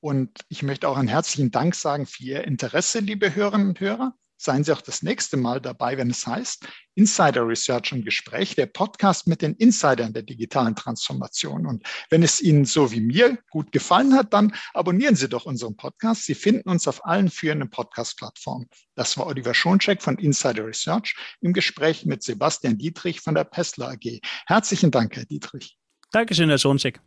Und 0.00 0.40
ich 0.50 0.62
möchte 0.62 0.86
auch 0.88 0.98
einen 0.98 1.08
herzlichen 1.08 1.50
Dank 1.50 1.74
sagen 1.74 2.04
für 2.04 2.22
Ihr 2.22 2.44
Interesse, 2.44 2.98
liebe 2.98 3.34
Hörerinnen 3.34 3.68
und 3.68 3.80
Hörer. 3.80 4.14
Seien 4.42 4.64
Sie 4.64 4.72
auch 4.72 4.80
das 4.80 5.02
nächste 5.02 5.36
Mal 5.36 5.60
dabei, 5.60 5.98
wenn 5.98 6.08
es 6.08 6.26
heißt 6.26 6.66
Insider 6.94 7.46
Research 7.46 7.92
und 7.92 8.06
Gespräch, 8.06 8.54
der 8.54 8.64
Podcast 8.64 9.26
mit 9.26 9.42
den 9.42 9.52
Insidern 9.56 10.14
der 10.14 10.22
digitalen 10.22 10.74
Transformation. 10.74 11.66
Und 11.66 11.86
wenn 12.08 12.22
es 12.22 12.40
Ihnen 12.40 12.64
so 12.64 12.90
wie 12.90 13.02
mir 13.02 13.36
gut 13.50 13.70
gefallen 13.70 14.14
hat, 14.14 14.32
dann 14.32 14.54
abonnieren 14.72 15.14
Sie 15.14 15.28
doch 15.28 15.44
unseren 15.44 15.76
Podcast. 15.76 16.24
Sie 16.24 16.34
finden 16.34 16.70
uns 16.70 16.88
auf 16.88 17.04
allen 17.04 17.28
führenden 17.28 17.68
Podcast-Plattformen. 17.68 18.66
Das 18.94 19.18
war 19.18 19.26
Oliver 19.26 19.52
Schoncheck 19.52 20.00
von 20.00 20.16
Insider 20.16 20.66
Research 20.66 21.14
im 21.42 21.52
Gespräch 21.52 22.06
mit 22.06 22.22
Sebastian 22.22 22.78
Dietrich 22.78 23.20
von 23.20 23.34
der 23.34 23.44
Pessler 23.44 23.90
AG. 23.90 24.20
Herzlichen 24.46 24.90
Dank, 24.90 25.16
Herr 25.16 25.26
Dietrich. 25.26 25.76
Dankeschön, 26.12 26.48
Herr 26.48 26.56
Schoncheck. 26.56 26.98